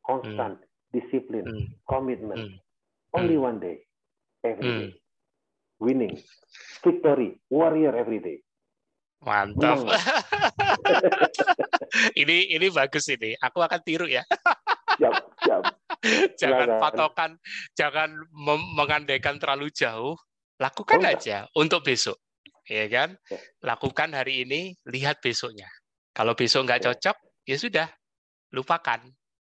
[0.05, 0.91] constant, hmm.
[0.93, 1.67] disiplin, hmm.
[1.89, 2.53] commitment.
[2.53, 2.57] Hmm.
[3.13, 3.45] Only hmm.
[3.45, 3.77] one day,
[4.45, 4.79] every hmm.
[4.85, 4.91] day.
[5.77, 6.17] Winning,
[6.81, 8.41] victory, warrior every day.
[9.21, 9.85] Mantap.
[12.21, 13.37] ini ini bagus ini.
[13.37, 14.25] Aku akan tiru ya.
[14.97, 15.13] siap,
[15.45, 15.61] siap.
[16.41, 17.31] jangan patokan,
[17.77, 18.09] jangan
[18.73, 20.17] mengandaikan terlalu jauh.
[20.57, 22.17] Lakukan oh, aja untuk besok
[22.67, 23.09] ya kan?
[23.31, 23.39] Ya.
[23.63, 25.67] Lakukan hari ini, lihat besoknya.
[26.11, 26.85] Kalau besok nggak ya.
[26.91, 27.87] cocok, ya sudah,
[28.51, 29.01] lupakan.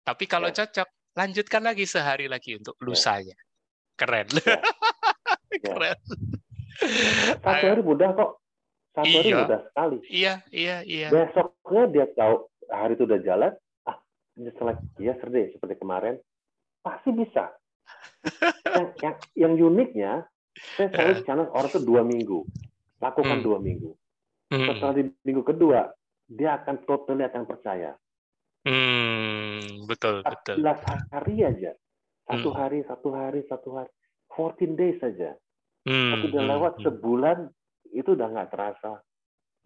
[0.05, 0.63] Tapi kalau ya.
[0.63, 0.87] cocok,
[1.17, 2.83] lanjutkan lagi sehari lagi untuk ya.
[2.85, 3.37] lusanya.
[3.97, 4.29] Keren.
[4.37, 4.61] Ya.
[5.65, 5.97] Keren.
[7.41, 8.31] Satu hari mudah kok.
[8.93, 9.17] Satu iya.
[9.17, 9.97] hari mudah sekali.
[10.07, 11.07] Iya, iya, iya.
[11.09, 13.51] Besoknya dia tahu hari itu udah jalan,
[13.89, 13.97] ah,
[14.37, 16.21] setelah yesterday seperti kemarin,
[16.85, 17.49] pasti bisa.
[18.77, 20.11] yang, yang, yang uniknya,
[20.75, 22.39] saya selalu challenge orang itu dua minggu.
[22.97, 23.45] Lakukan hmm.
[23.45, 23.91] dua minggu.
[24.53, 24.67] Hmm.
[24.71, 25.91] Setelah di minggu kedua,
[26.27, 27.95] dia akan totally akan percaya.
[28.67, 30.59] Hmm, betul, betul.
[31.13, 31.71] hari aja.
[32.27, 32.57] Satu hmm.
[32.59, 33.91] hari, satu hari, satu hari.
[34.35, 35.33] 14 days saja.
[35.87, 36.11] Hmm.
[36.13, 36.83] Tapi udah hmm, lewat hmm.
[36.83, 37.39] sebulan,
[37.95, 39.01] itu udah nggak terasa.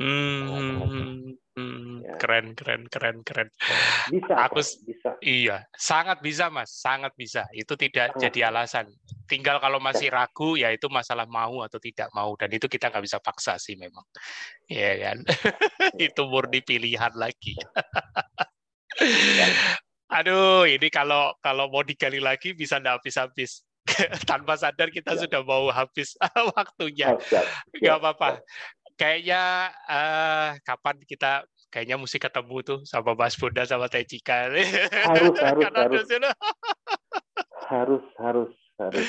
[0.02, 2.18] Hmm, hmm, ya.
[2.18, 3.49] keren, keren, keren, keren.
[4.10, 5.10] Bisa, aku bisa.
[5.22, 7.45] Iya, sangat bisa, mas, sangat bisa.
[7.54, 8.22] Itu tidak sangat.
[8.26, 8.86] jadi alasan.
[9.30, 10.26] Tinggal kalau masih ya.
[10.26, 13.78] ragu, ya itu masalah mau atau tidak mau, dan itu kita nggak bisa paksa sih
[13.78, 14.04] memang,
[14.66, 15.18] ya kan?
[15.91, 16.08] Ya.
[16.08, 17.54] itu murni pilihan lagi.
[18.97, 19.45] Ya.
[20.18, 23.68] Aduh, ini kalau kalau mau digali lagi bisa nggak habis-habis.
[24.30, 25.26] Tanpa sadar kita ya.
[25.26, 26.14] sudah mau habis
[26.54, 27.18] waktunya.
[27.76, 28.39] Nggak apa-apa
[29.02, 31.41] kayaknya uh, kapan kita
[31.74, 34.54] kayaknya mesti ketemu tuh sama Mas Bunda sama Teh Cika.
[34.54, 36.06] Harus harus harus.
[37.66, 39.08] harus harus harus.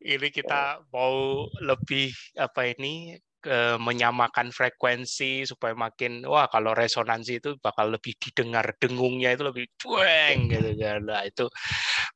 [0.00, 3.20] Ini kita mau lebih apa ini
[3.78, 10.50] menyamakan frekuensi supaya makin wah kalau resonansi itu bakal lebih didengar dengungnya itu lebih cueng
[10.50, 11.00] gitu kan.
[11.06, 11.46] Nah itu.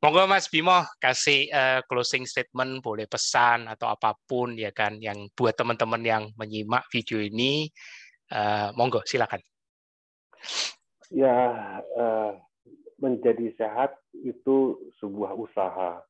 [0.03, 5.29] Monggo Mas Bimo kasih uh, closing statement boleh pesan atau apa pun ya kan yang
[5.37, 7.71] buat teman-teman yang menyimak video ini.
[8.31, 9.43] Uh, monggo silakan.
[11.11, 11.35] Ya
[13.01, 16.05] menjadi sehat itu sebuah usaha.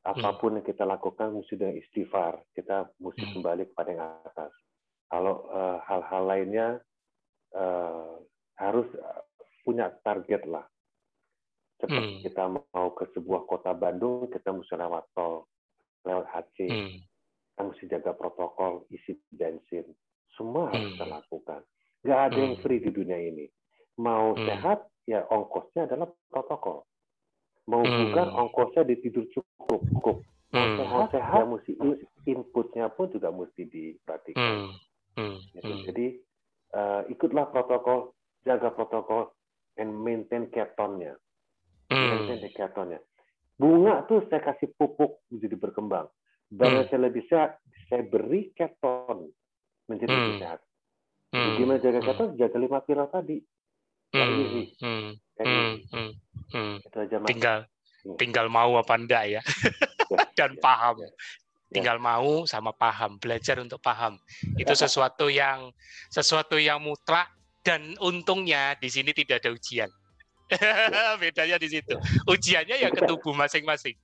[0.00, 2.40] Apa pun yang kita lakukan mesti dengan istighfar.
[2.56, 3.32] Kita mesti hmm.
[3.36, 4.52] kembali kepada yang atas.
[5.10, 6.68] Kalau uh, hal-hal lainnya
[7.52, 8.16] uh,
[8.56, 8.88] harus
[9.60, 10.64] punya target lah.
[11.80, 12.24] Seperti hmm.
[12.24, 15.48] kita mau ke sebuah kota Bandung kita mesti lewat tol
[16.04, 16.96] lewat HC hmm.
[17.52, 19.84] kita mesti jaga protokol isi bensin.
[20.32, 21.60] Semua harus kita lakukan.
[22.00, 23.44] Nggak ada yang free di dunia ini.
[24.00, 26.88] Mau sehat ya ongkosnya adalah protokol
[27.68, 28.10] mau hmm.
[28.10, 30.16] bukan ongkosnya di tidur cukup cukup
[30.54, 30.76] hmm.
[30.80, 31.72] sehat sehat ya mesti
[32.28, 34.70] inputnya pun juga mesti diperhatikan hmm.
[35.18, 35.36] Hmm.
[35.52, 35.72] Gitu.
[35.72, 35.82] Hmm.
[35.90, 36.06] jadi
[36.74, 39.34] uh, ikutlah protokol jaga protokol
[39.76, 41.18] and maintain ketonnya
[41.92, 42.08] hmm.
[42.26, 43.00] maintain ketonnya
[43.60, 46.08] bunga tuh saya kasih pupuk menjadi berkembang
[46.50, 46.86] dan hmm.
[46.88, 47.60] saya lebih sehat
[47.92, 49.28] saya beri keton
[49.86, 50.38] menjadi hmm.
[50.40, 50.60] sehat
[51.36, 51.54] hmm.
[51.60, 52.08] gimana jaga hmm.
[52.08, 53.38] keton jaga lima pilar tadi
[54.14, 54.66] hmm.
[54.80, 55.06] Hmm.
[55.40, 55.72] Hmm.
[55.90, 56.10] Hmm.
[56.50, 56.74] Hmm.
[56.82, 57.28] Itu aja mas.
[57.30, 57.58] Tinggal
[58.06, 58.16] hmm.
[58.18, 59.42] tinggal mau apa enggak ya,
[60.10, 60.96] ya dan ya, paham.
[61.00, 61.10] Ya,
[61.70, 64.18] tinggal mau sama paham, belajar untuk paham.
[64.58, 65.70] Itu sesuatu yang
[66.10, 67.30] sesuatu yang mutlak
[67.62, 69.90] dan untungnya di sini tidak ada ujian.
[71.22, 71.94] Bedanya di situ.
[72.26, 73.94] Ujiannya ya ke tubuh masing-masing.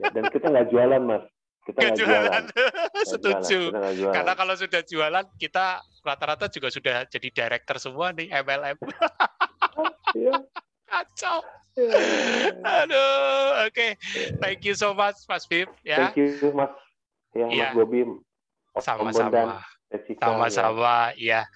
[0.00, 1.24] dan kita nggak jualan, Mas.
[1.68, 2.42] Kita nggak jualan.
[3.04, 3.60] Setuju.
[3.76, 4.14] Jualan.
[4.16, 8.78] Karena kalau sudah jualan, kita rata-rata juga sudah jadi director semua nih MLM.
[10.12, 10.44] Iya
[10.92, 11.38] kacau.
[12.60, 13.72] Aduh, oke.
[13.72, 13.90] Okay.
[14.36, 15.68] Thank you so much, Mas Bim.
[15.80, 16.12] Ya.
[16.12, 16.72] Thank you, Mas.
[17.32, 17.48] Ya.
[17.48, 18.20] Mas Bobim.
[18.76, 19.64] Sama-sama.
[20.20, 21.48] Sama-sama, ya.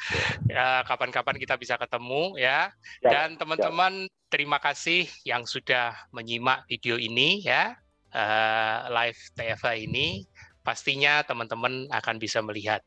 [0.48, 0.84] ya.
[0.88, 2.72] Kapan-kapan kita bisa ketemu, ya.
[3.04, 4.12] ya Dan teman-teman, ya.
[4.32, 7.76] terima kasih yang sudah menyimak video ini, ya.
[8.16, 10.24] Uh, live TFA ini.
[10.64, 12.80] Pastinya teman-teman akan bisa melihat.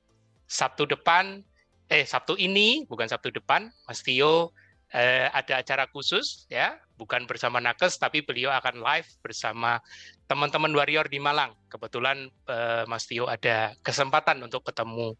[0.49, 1.45] Sabtu depan,
[1.93, 4.49] eh Sabtu ini, bukan Sabtu depan, Mas Tio
[4.93, 9.77] eh, ada acara khusus ya, bukan bersama Nakes tapi beliau akan live bersama
[10.25, 11.53] teman-teman warrior di Malang.
[11.69, 15.13] Kebetulan eh, Mas Tio ada kesempatan untuk ketemu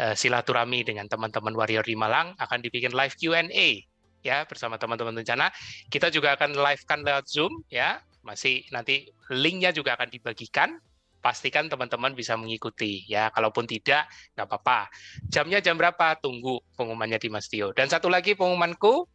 [0.00, 3.84] eh, silaturahmi dengan teman-teman warrior di Malang akan dibikin live Q&A
[4.20, 5.52] ya bersama teman-teman rencana.
[5.88, 8.00] Kita juga akan live kan lewat Zoom ya.
[8.20, 10.76] Masih nanti linknya juga akan dibagikan
[11.20, 13.28] pastikan teman-teman bisa mengikuti ya.
[13.30, 14.88] Kalaupun tidak, nggak apa-apa.
[15.28, 16.16] Jamnya jam berapa?
[16.18, 17.70] Tunggu pengumumannya di Mas Tio.
[17.76, 19.06] Dan satu lagi pengumumanku,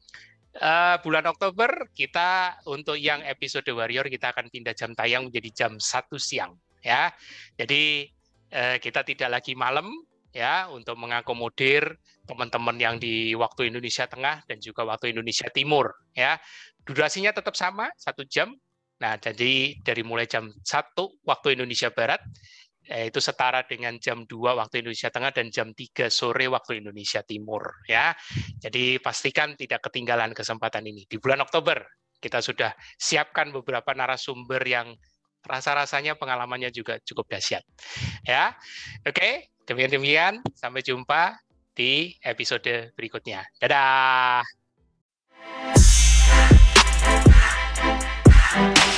[0.61, 5.71] uh, bulan Oktober kita untuk yang episode Warrior kita akan pindah jam tayang menjadi jam
[5.81, 7.11] satu siang ya.
[7.59, 8.07] Jadi
[8.53, 9.89] uh, kita tidak lagi malam
[10.35, 11.95] ya untuk mengakomodir
[12.27, 16.39] teman-teman yang di waktu Indonesia Tengah dan juga waktu Indonesia Timur ya.
[16.85, 18.53] Durasinya tetap sama satu jam
[18.95, 22.23] Nah, jadi dari mulai jam 1 waktu Indonesia Barat,
[22.85, 27.65] itu setara dengan jam 2 waktu Indonesia Tengah dan jam 3 sore waktu Indonesia Timur.
[27.89, 28.13] ya.
[28.61, 31.09] Jadi pastikan tidak ketinggalan kesempatan ini.
[31.09, 31.81] Di bulan Oktober,
[32.21, 34.93] kita sudah siapkan beberapa narasumber yang
[35.45, 37.61] rasa-rasanya pengalamannya juga cukup dahsyat.
[38.25, 38.53] Ya,
[39.05, 40.41] Oke, demikian-demikian.
[40.53, 41.37] Sampai jumpa
[41.73, 43.45] di episode berikutnya.
[43.61, 44.64] Dadah!
[48.55, 48.94] Thank you.